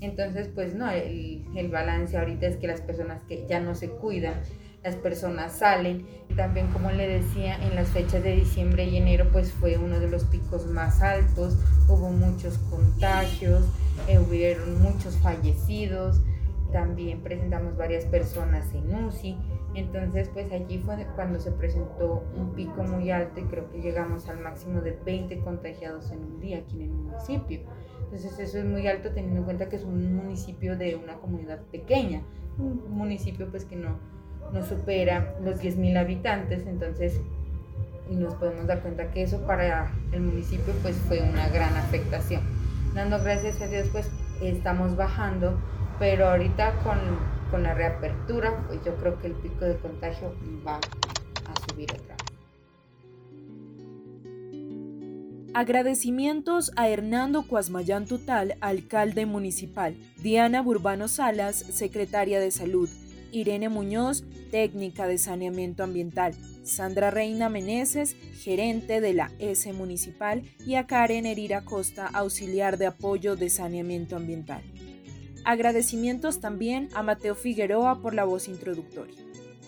Entonces, 0.02 0.50
pues 0.54 0.76
no, 0.76 0.90
el, 0.92 1.46
el 1.56 1.70
balance 1.70 2.18
ahorita 2.18 2.48
es 2.48 2.58
que 2.58 2.68
las 2.68 2.82
personas 2.82 3.24
que 3.24 3.46
ya 3.48 3.60
no 3.60 3.76
se 3.76 3.90
cuidan, 3.90 4.42
las 4.86 4.96
personas 4.96 5.58
salen. 5.58 6.06
También, 6.36 6.68
como 6.68 6.92
le 6.92 7.08
decía, 7.08 7.56
en 7.56 7.76
las 7.76 7.90
fechas 7.90 8.24
de 8.24 8.36
diciembre 8.36 8.86
y 8.86 8.98
enero, 8.98 9.28
pues 9.32 9.52
fue 9.52 9.78
uno 9.78 10.00
de 10.00 10.08
los 10.08 10.26
picos 10.26 10.68
más 10.68 11.02
altos, 11.02 11.58
hubo 11.88 12.12
muchos 12.12 12.58
contagios, 12.70 13.66
eh, 14.08 14.20
hubieron 14.20 14.82
muchos 14.82 15.18
fallecidos, 15.18 16.22
también 16.72 17.22
presentamos 17.22 17.76
varias 17.76 18.06
personas 18.06 18.72
en 18.74 19.06
UCI. 19.06 19.38
Entonces, 19.74 20.30
pues 20.30 20.52
allí 20.52 20.78
fue 20.78 21.06
cuando 21.16 21.40
se 21.40 21.52
presentó 21.52 22.24
un 22.38 22.54
pico 22.54 22.84
muy 22.84 23.10
alto 23.10 23.40
y 23.40 23.44
creo 23.44 23.70
que 23.72 23.82
llegamos 23.82 24.30
al 24.30 24.40
máximo 24.40 24.82
de 24.82 24.98
20 25.04 25.40
contagiados 25.40 26.12
en 26.12 26.20
un 26.20 26.40
día 26.40 26.60
aquí 26.60 26.84
en 26.84 26.92
el 26.92 26.92
municipio. 26.92 27.62
Entonces, 28.04 28.38
eso 28.40 28.60
es 28.60 28.66
muy 28.66 28.88
alto 28.88 29.10
teniendo 29.10 29.40
en 29.40 29.46
cuenta 29.46 29.68
que 29.68 29.78
es 29.78 29.84
un 29.84 30.16
municipio 30.16 30.78
de 30.78 30.96
una 30.96 31.16
comunidad 31.16 31.62
pequeña, 31.72 32.22
un 32.58 32.90
municipio 32.92 33.50
pues 33.50 33.66
que 33.66 33.76
no, 33.76 33.98
no 34.54 34.66
supera 34.66 35.36
los 35.44 35.62
10.000 35.62 35.98
habitantes, 35.98 36.66
entonces 36.68 37.20
nos 38.10 38.36
podemos 38.36 38.68
dar 38.68 38.82
cuenta 38.82 39.12
que 39.12 39.24
eso 39.24 39.40
para 39.46 39.92
el 40.12 40.22
municipio 40.22 40.74
pues 40.82 40.96
fue 41.08 41.22
una 41.22 41.50
gran 41.50 41.76
afectación. 41.76 42.42
Dando 42.94 43.22
gracias 43.22 43.62
a 43.62 43.68
Dios 43.68 43.90
pues 43.92 44.10
estamos 44.42 44.96
bajando, 44.96 45.60
pero 46.00 46.30
ahorita 46.30 46.74
con, 46.84 46.98
con 47.52 47.64
la 47.64 47.74
reapertura 47.74 48.64
pues 48.68 48.84
yo 48.86 48.96
creo 48.96 49.20
que 49.20 49.28
el 49.28 49.34
pico 49.34 49.66
de 49.66 49.76
contagio 49.78 50.34
va 50.66 50.76
a 50.78 51.72
subir 51.72 51.92
otra 51.92 52.16
vez. 52.16 52.36
Agradecimientos 55.54 56.74
a 56.76 56.90
Hernando 56.90 57.48
Cuasmayán 57.48 58.08
Tutal, 58.08 58.58
alcalde 58.60 59.26
municipal, 59.26 59.96
Diana 60.18 60.62
Burbano 60.62 61.08
Salas, 61.08 61.56
secretaria 61.56 62.42
de 62.42 62.52
Salud, 62.52 62.90
Irene 63.36 63.68
Muñoz, 63.68 64.24
técnica 64.50 65.08
de 65.08 65.18
saneamiento 65.18 65.84
ambiental, 65.84 66.34
Sandra 66.64 67.12
Reina 67.12 67.50
Meneses, 67.50 68.16
gerente 68.40 69.02
de 69.02 69.14
la 69.14 69.30
S 69.40 69.72
Municipal, 69.74 70.44
y 70.66 70.76
a 70.76 70.88
Karen 70.88 71.26
Herira 71.26 71.66
Costa, 71.66 72.08
auxiliar 72.08 72.78
de 72.78 72.86
apoyo 72.86 73.36
de 73.36 73.50
saneamiento 73.50 74.16
ambiental. 74.16 74.64
Agradecimientos 75.44 76.40
también 76.40 76.88
a 76.94 77.04
Mateo 77.04 77.36
Figueroa 77.36 78.02
por 78.02 78.14
la 78.14 78.24
voz 78.24 78.48
introductoria. 78.48 79.22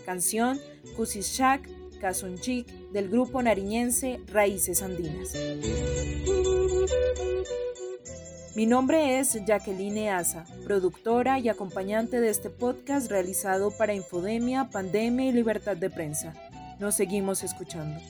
Canción 0.06 0.60
Kusishak 0.96 1.70
Kasunchik 2.00 2.68
del 2.94 3.10
grupo 3.10 3.42
nariñense 3.42 4.22
Raíces 4.28 4.82
Andinas. 4.82 5.34
Mi 8.58 8.66
nombre 8.66 9.20
es 9.20 9.38
Jacqueline 9.46 10.10
Asa, 10.10 10.44
productora 10.64 11.38
y 11.38 11.48
acompañante 11.48 12.20
de 12.20 12.32
este 12.32 12.50
podcast 12.50 13.08
realizado 13.08 13.70
para 13.70 13.94
Infodemia, 13.94 14.72
Pandemia 14.72 15.28
y 15.28 15.32
Libertad 15.32 15.78
de 15.78 15.92
Prensa. 15.92 16.34
Nos 16.80 16.96
seguimos 16.96 17.44
escuchando. 17.44 18.02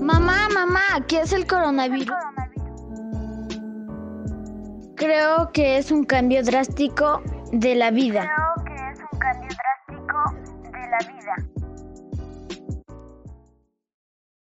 Mamá, 0.00 0.48
mamá, 0.54 0.80
¿qué 1.06 1.20
es 1.20 1.34
el 1.34 1.46
coronavirus? 1.46 2.16
Creo 5.06 5.52
que 5.52 5.78
es 5.78 5.92
un 5.92 6.02
cambio 6.02 6.42
drástico 6.42 7.22
de 7.52 7.76
la 7.76 7.92
vida. 7.92 8.28